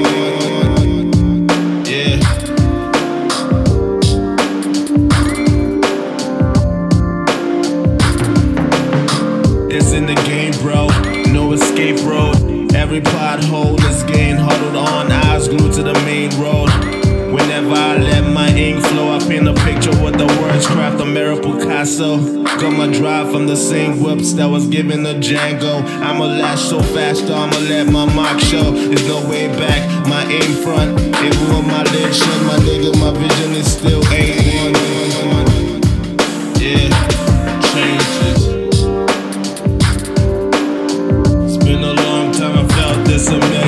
Every 13.01 13.13
plot 13.13 13.45
hole 13.45 13.81
is 13.87 14.03
getting 14.03 14.37
huddled 14.37 14.77
on. 14.77 15.11
Eyes 15.11 15.49
glued 15.49 15.73
to 15.75 15.83
the 15.83 15.95
main 16.05 16.29
road. 16.39 16.69
Whenever 17.33 17.73
I 17.73 17.97
let 17.97 18.31
my 18.31 18.49
ink 18.49 18.85
flow, 18.85 19.17
I 19.17 19.19
paint 19.21 19.49
a 19.49 19.55
picture 19.55 19.97
with 20.03 20.19
the 20.19 20.27
words 20.27 20.67
craft 20.67 21.01
a 21.01 21.07
miracle 21.07 21.57
Picasso. 21.57 22.19
Got 22.45 22.73
my 22.77 22.93
drive 22.93 23.31
from 23.33 23.47
the 23.47 23.57
same 23.57 24.03
whips 24.03 24.35
that 24.35 24.47
was 24.47 24.67
given 24.67 25.05
to 25.05 25.15
Django. 25.15 25.83
I'ma 26.03 26.27
lash 26.27 26.61
so 26.61 26.83
fast, 26.83 27.25
I'ma 27.25 27.57
let 27.71 27.87
my 27.91 28.05
mark 28.15 28.39
show. 28.39 28.71
There's 28.73 29.07
no 29.07 29.27
way 29.31 29.49
back, 29.49 29.81
my 30.07 30.25
aim 30.25 30.53
front. 30.63 30.99
Even 31.01 31.47
with 31.49 31.67
my 31.67 31.83
lid 31.85 32.15
shut, 32.15 32.43
my 32.45 32.59
nigga, 32.67 32.93
my 33.01 33.13
vision 33.17 33.53
is 33.53 33.73
still 33.73 34.03
I 43.28 43.60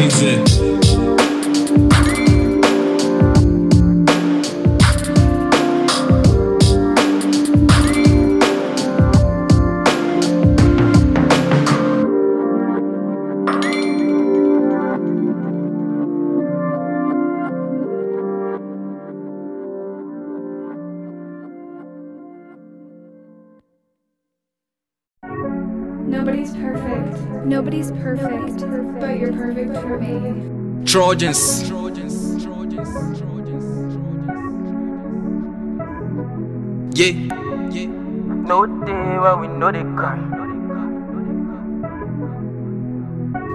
Trojans. 31.03 31.65
Yeah. 36.95 37.13
No 38.47 38.67
day 38.87 39.19
when 39.19 39.41
we 39.41 39.49
know 39.49 39.73
they 39.73 39.83
cry. 39.99 40.17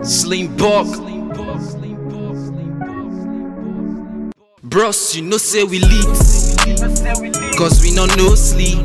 Slimbuck. 0.03 0.87
Bros, 4.63 5.15
you 5.15 5.21
know 5.21 5.37
say 5.37 5.63
we 5.63 5.79
lead. 5.79 6.05
Cause 7.57 7.81
we 7.81 7.95
no 7.95 8.07
no 8.17 8.35
sleep. 8.35 8.83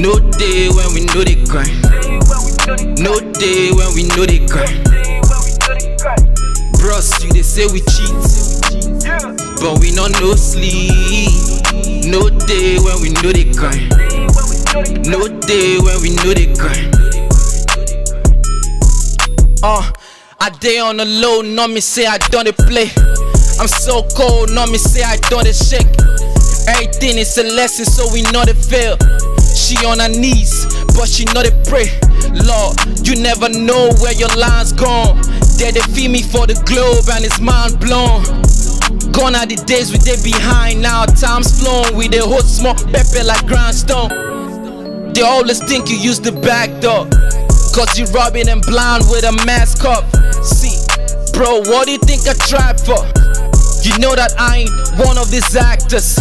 No 0.00 0.18
day 0.38 0.70
when 0.70 0.94
we 0.94 1.04
know 1.04 1.22
they 1.22 1.44
grind. 1.44 1.82
No 2.98 3.20
day 3.32 3.70
when 3.70 3.94
we 3.94 4.04
know 4.16 4.24
they 4.24 4.38
grind. 4.46 4.93
Bros, 6.84 7.24
you 7.24 7.32
they 7.32 7.40
say 7.40 7.64
we 7.72 7.80
cheat. 7.80 8.12
But 9.56 9.80
we 9.80 9.90
no 9.92 10.06
no 10.20 10.34
sleep. 10.36 11.32
No 12.04 12.28
day 12.28 12.76
when 12.76 13.00
we 13.00 13.08
know 13.08 13.32
they 13.32 13.48
grind. 13.50 13.88
No 15.08 15.24
day 15.48 15.78
when 15.80 15.96
we 16.02 16.10
know 16.20 16.34
they 16.36 16.52
grind. 16.52 16.92
Uh, 19.62 19.90
I 20.38 20.50
day 20.60 20.78
on 20.78 20.98
the 20.98 21.06
low, 21.06 21.40
no 21.40 21.66
me 21.68 21.80
say 21.80 22.04
I 22.04 22.18
don't 22.18 22.54
play. 22.68 22.90
I'm 23.58 23.66
so 23.66 24.06
cold, 24.14 24.50
no 24.50 24.66
me 24.66 24.76
say 24.76 25.02
I 25.02 25.16
don't 25.32 25.46
shake. 25.56 25.88
Everything 26.68 27.16
is 27.16 27.38
a 27.38 27.44
lesson, 27.44 27.86
so 27.86 28.12
we 28.12 28.20
know 28.28 28.44
they 28.44 28.52
fail. 28.52 28.98
She 29.56 29.76
on 29.86 30.00
her 30.00 30.08
knees, 30.10 30.66
but 30.94 31.08
she 31.08 31.24
know 31.34 31.42
they 31.42 31.54
pray. 31.68 31.90
Lord, 32.46 32.78
you 33.06 33.20
never 33.20 33.48
know 33.48 33.90
where 34.00 34.14
your 34.14 34.32
line's 34.38 34.72
gone. 34.72 35.20
There 35.58 35.70
they 35.70 35.84
feed 35.92 36.10
me 36.10 36.22
for 36.22 36.46
the 36.46 36.54
globe 36.66 37.06
and 37.12 37.24
it's 37.24 37.40
mind 37.40 37.78
blown. 37.78 38.22
Gone 39.12 39.34
are 39.34 39.46
the 39.46 39.56
days 39.66 39.92
we 39.92 39.98
they 39.98 40.18
behind 40.22 40.82
now, 40.82 41.06
time's 41.06 41.60
flown. 41.60 41.94
We 41.96 42.08
they 42.08 42.18
hold 42.18 42.42
small 42.42 42.74
pepper 42.74 43.22
like 43.22 43.46
grindstone. 43.46 45.12
They 45.12 45.22
always 45.22 45.62
think 45.62 45.90
you 45.90 45.96
use 45.96 46.20
the 46.20 46.32
back 46.32 46.70
door. 46.80 47.06
Cause 47.74 47.98
you 47.98 48.06
robbing 48.14 48.46
them 48.46 48.60
blind 48.66 49.04
with 49.10 49.24
a 49.24 49.32
mask 49.46 49.84
up. 49.84 50.06
See, 50.42 50.78
bro, 51.32 51.62
what 51.70 51.86
do 51.86 51.92
you 51.92 52.02
think 52.02 52.26
I 52.26 52.34
tried 52.46 52.78
for? 52.80 53.02
You 53.82 53.98
know 53.98 54.14
that 54.14 54.34
I 54.38 54.66
ain't 54.66 54.74
one 55.06 55.18
of 55.18 55.30
these 55.30 55.54
actors. 55.54 56.18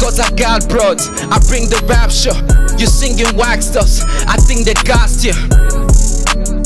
Cause 0.00 0.20
I 0.20 0.28
got 0.36 0.68
broads, 0.68 1.08
I 1.08 1.40
bring 1.48 1.68
the 1.68 1.80
rapture. 1.88 2.63
You 2.78 2.86
singing 2.86 3.36
wax 3.36 3.66
stuffs, 3.66 4.02
I 4.26 4.36
think 4.36 4.66
they 4.66 4.74
got 4.84 5.10
you. 5.24 5.32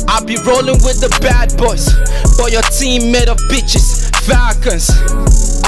I 0.08 0.24
be 0.24 0.36
rolling 0.42 0.80
with 0.82 1.04
the 1.04 1.12
bad 1.20 1.52
boys, 1.56 1.92
but 2.40 2.50
your 2.50 2.64
team 2.72 3.12
made 3.12 3.28
of 3.28 3.36
bitches, 3.52 4.08
falcons. 4.24 4.88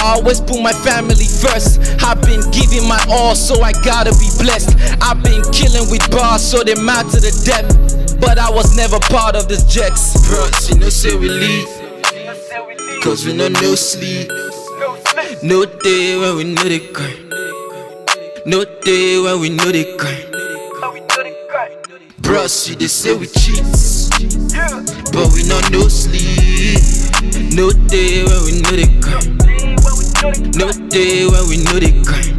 I 0.01 0.17
always 0.17 0.41
put 0.41 0.63
my 0.63 0.73
family 0.73 1.29
first. 1.29 1.79
I've 2.03 2.23
been 2.23 2.41
giving 2.51 2.89
my 2.89 2.99
all, 3.09 3.35
so 3.35 3.61
I 3.61 3.73
gotta 3.85 4.17
be 4.17 4.29
blessed. 4.41 4.73
I've 5.03 5.23
been 5.23 5.45
killing 5.53 5.91
with 5.91 6.11
bars, 6.11 6.41
so 6.41 6.65
they 6.65 6.75
mad 6.81 7.11
to 7.13 7.21
the 7.21 7.33
death. 7.45 7.69
But 8.19 8.39
I 8.39 8.51
was 8.51 8.75
never 8.77 8.99
part 8.99 9.37
of 9.37 9.47
this 9.49 9.65
jets. 9.65 10.17
Bros, 10.27 10.71
you 10.71 10.79
know, 10.79 10.89
say 10.89 11.15
we 11.17 11.29
leave. 11.29 11.69
Cause 13.03 13.27
we 13.27 13.35
know 13.35 13.49
no 13.49 13.75
sleep. 13.75 14.29
No 15.43 15.65
day 15.65 16.19
when 16.19 16.37
we 16.37 16.45
know 16.45 16.65
they 16.65 16.81
grind. 16.93 17.33
No 18.47 18.65
day 18.65 19.21
when 19.21 19.41
we 19.41 19.51
know 19.51 19.71
they 19.71 19.97
grind. 19.97 20.30
Bros, 22.31 22.69
you 22.69 22.77
they 22.77 22.87
say 22.87 23.13
we 23.13 23.27
cheat. 23.27 23.59
But 25.11 25.35
we 25.35 25.43
know 25.51 25.59
no 25.73 25.89
sleep. 25.89 26.79
No 27.51 27.73
day 27.91 28.23
when 28.23 28.45
we 28.47 28.63
know 28.63 28.71
they 28.71 28.87
come. 29.03 29.35
No 30.55 30.71
day 30.91 31.27
when 31.27 31.49
we 31.51 31.59
know 31.59 31.81
they 31.83 31.91
grind. 32.07 32.39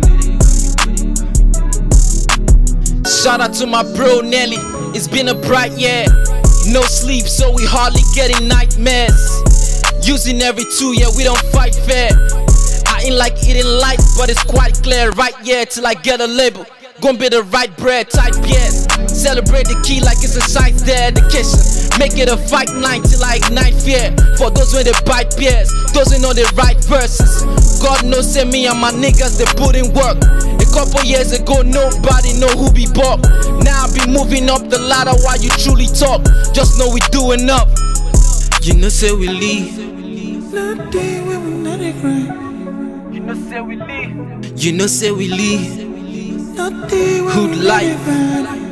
Shout 3.06 3.41
out 3.41 3.54
to 3.56 3.67
my 3.67 3.84
bro 3.84 4.21
Nelly. 4.21 4.56
It's 4.95 5.10
been 5.10 5.27
a 5.27 5.36
bright 5.36 5.73
year. 5.73 6.06
No 6.67 6.84
sleep, 6.84 7.25
so 7.25 7.51
we 7.51 7.65
hardly 7.65 8.04
getting 8.15 8.47
nightmares. 8.47 9.43
Using 10.08 10.41
every 10.41 10.63
two, 10.80 10.93
yeah, 10.97 11.10
we 11.17 11.25
don't 11.25 11.38
fight 11.51 11.75
fair. 11.75 12.12
I 12.88 13.01
ain't 13.08 13.15
like 13.15 13.43
eating 13.43 13.65
light, 13.65 13.99
but 14.17 14.30
it's 14.30 14.43
quite 14.43 14.82
clear. 14.82 15.10
Right, 15.12 15.36
yeah, 15.43 15.65
till 15.65 15.86
I 15.86 15.95
get 15.95 16.21
a 16.21 16.27
label. 16.27 16.65
Gonna 17.01 17.17
be 17.17 17.27
the 17.27 17.43
right 17.43 17.75
bread, 17.75 18.10
type 18.10 18.36
yes. 18.45 18.81
Celebrate 19.21 19.69
the 19.69 19.77
key 19.86 20.01
like 20.01 20.17
it's 20.25 20.36
a 20.36 20.41
science 20.41 20.81
dedication. 20.81 21.62
Make 22.01 22.17
it 22.17 22.25
a 22.25 22.38
fight 22.49 22.73
night 22.73 23.05
till 23.05 23.21
I 23.21 23.38
ignite 23.38 23.77
fear. 23.77 24.10
For 24.41 24.49
those 24.49 24.73
when 24.73 24.81
they 24.81 24.97
bite 25.05 25.38
beers, 25.38 25.69
those 25.93 26.10
who 26.10 26.17
know 26.17 26.34
the 26.34 26.49
right 26.57 26.81
verses. 26.89 27.45
God 27.77 28.01
knows, 28.01 28.34
say 28.34 28.49
me 28.49 28.65
and 28.65 28.81
my 28.81 28.89
niggas, 28.89 29.38
they 29.38 29.45
put 29.62 29.77
in 29.77 29.93
work. 29.93 30.17
A 30.57 30.65
couple 30.73 31.05
years 31.05 31.38
ago, 31.38 31.62
nobody 31.62 32.34
know 32.41 32.49
who 32.57 32.73
be 32.73 32.89
bought. 32.97 33.21
Now 33.62 33.86
I 33.86 33.93
be 33.93 34.10
moving 34.10 34.49
up 34.49 34.65
the 34.73 34.81
ladder 34.81 35.13
while 35.21 35.38
you 35.38 35.53
truly 35.62 35.86
talk. 35.86 36.25
Just 36.49 36.81
know 36.81 36.89
we 36.89 36.99
do 37.13 37.38
enough. 37.38 37.69
You 38.65 38.73
know, 38.73 38.89
say 38.89 39.13
we 39.13 39.29
leave. 39.29 39.77
Nothing 40.49 41.29
when 41.29 41.45
we 41.45 41.51
know 41.62 41.77
they 41.77 41.93
grind. 41.93 43.13
You 43.13 43.19
know 43.21 43.38
say 43.38 43.62
we 43.62 43.75
leave. 43.77 44.57
You 44.57 44.71
know, 44.73 44.88
say 44.88 45.12
we 45.12 45.27
leave. 45.29 45.77
Nothing 46.57 47.25
when 47.25 47.34
Hood 47.38 47.49
we 47.51 47.57
know 47.57 47.69
life. 47.69 48.70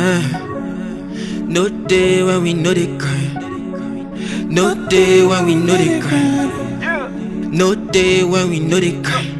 They 0.00 0.26
grind. 0.30 1.48
No 1.48 1.68
day 1.68 2.22
when 2.22 2.42
we 2.42 2.54
know 2.54 2.72
they 2.72 2.86
grind. 2.96 4.50
No 4.50 4.88
day 4.88 5.26
when 5.26 5.46
we 5.46 5.54
know 5.54 5.76
they 5.76 6.00
grind. 6.00 7.52
No 7.52 7.74
day 7.74 8.24
when 8.24 8.50
we 8.50 8.60
know 8.60 8.80
they 8.80 8.92
grind. 9.02 9.36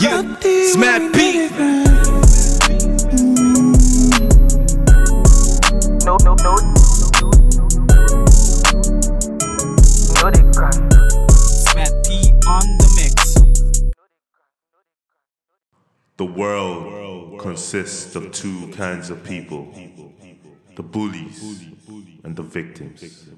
Yeah, 0.00 0.22
Smack 0.72 1.12
P. 1.12 1.48
No, 6.04 6.16
no, 6.24 6.34
no. 6.44 6.54
No, 10.14 10.30
they 10.30 10.44
cry. 10.52 10.70
Smack 11.42 11.92
P 12.04 12.32
on 12.48 12.64
the 12.78 12.88
mix. 12.96 13.34
The 16.16 16.24
world 16.24 16.83
consists 17.44 18.16
of 18.16 18.32
two 18.32 18.68
kinds 18.68 19.10
of 19.10 19.22
people 19.22 19.70
the 20.76 20.82
bullies 20.82 21.68
and 22.24 22.34
the 22.34 22.42
victims. 22.42 23.28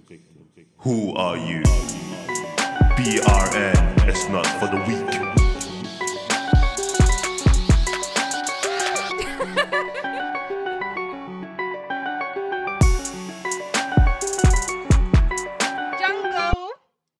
Who 0.78 1.12
are 1.16 1.36
you? 1.36 1.62
BRN 2.96 4.08
it's 4.08 4.28
not 4.28 4.46
for 4.60 4.68
the 4.68 4.78
weak. 4.86 5.45